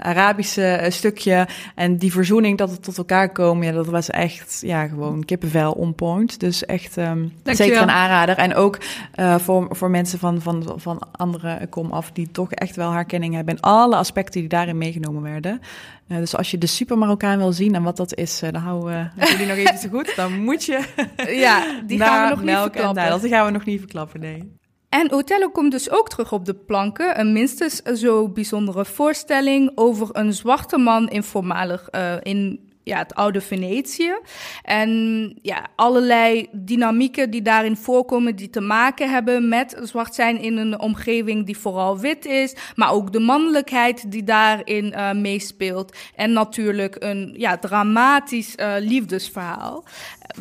[0.02, 1.48] Arabische stukje.
[1.74, 5.72] En die verzoening dat het tot elkaar komen, ja, dat was echt ja, gewoon kippenvel
[5.72, 6.40] on point.
[6.40, 8.36] Dus echt um, zeker een aanrader.
[8.36, 8.78] En ook
[9.16, 13.34] uh, voor, voor mensen van, van, van andere kom af die toch echt wel herkenning
[13.34, 15.60] hebben in alle aspecten die daarin meegenomen werden.
[16.08, 18.62] Uh, dus als je de super Marokkaan wil zien en wat dat is, uh, dan
[18.62, 20.12] houden we jullie nog even te goed.
[20.16, 20.84] Dan moet je
[21.46, 23.08] ja, die gaan we nog niet verklappen.
[23.08, 24.62] dat gaan we nog niet verklappen, nee.
[24.94, 27.20] En Othello komt dus ook terug op de planken.
[27.20, 33.14] Een minstens zo bijzondere voorstelling over een zwarte man in voormalig uh, in ja, het
[33.14, 34.18] oude Venetië.
[34.62, 40.56] En ja, allerlei dynamieken die daarin voorkomen, die te maken hebben met zwart zijn in
[40.56, 42.54] een omgeving die vooral wit is.
[42.74, 45.96] Maar ook de mannelijkheid die daarin uh, meespeelt.
[46.14, 49.84] En natuurlijk een ja, dramatisch uh, liefdesverhaal.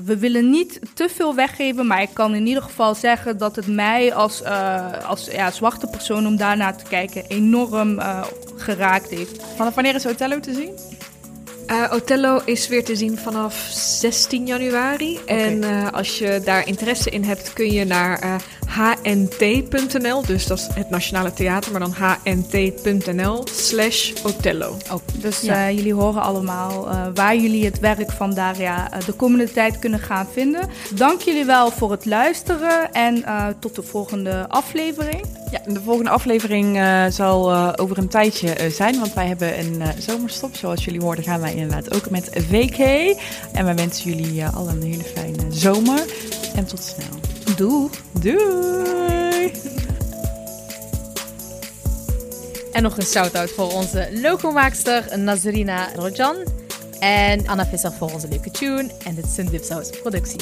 [0.05, 3.67] We willen niet te veel weggeven, maar ik kan in ieder geval zeggen dat het
[3.67, 7.99] mij als, uh, als ja, zwarte persoon om daarnaar te kijken enorm
[8.55, 9.43] geraakt heeft.
[9.55, 11.02] Vanaf wanneer is Othello te zien?
[11.67, 15.19] Uh, Othello is weer te zien vanaf 16 januari.
[15.21, 15.37] Okay.
[15.37, 18.35] En uh, als je daar interesse in hebt, kun je naar uh,
[18.75, 20.25] hnt.nl.
[20.25, 24.77] Dus dat is het Nationale Theater, maar dan hnt.nl slash Othello.
[24.91, 25.71] Oh, dus ja.
[25.71, 30.69] jullie horen allemaal waar jullie het werk van Daria de komende tijd kunnen gaan vinden.
[30.95, 33.23] Dank jullie wel voor het luisteren en
[33.59, 35.25] tot de volgende aflevering.
[35.51, 36.79] Ja, de volgende aflevering
[37.09, 40.55] zal over een tijdje zijn, want wij hebben een zomerstop.
[40.55, 42.79] Zoals jullie hoorden gaan wij inderdaad ook met VK.
[43.51, 46.03] En we wensen jullie uh, allen een hele fijne zomer.
[46.55, 47.32] En tot snel.
[47.55, 47.89] Doei.
[48.19, 49.51] Doei.
[52.71, 56.35] En nog een shout-out voor onze logomaakster Nazarina Rojan.
[56.99, 58.89] En Anna Visser voor onze leuke tune.
[59.05, 60.41] En dit is een Dipsaus productie.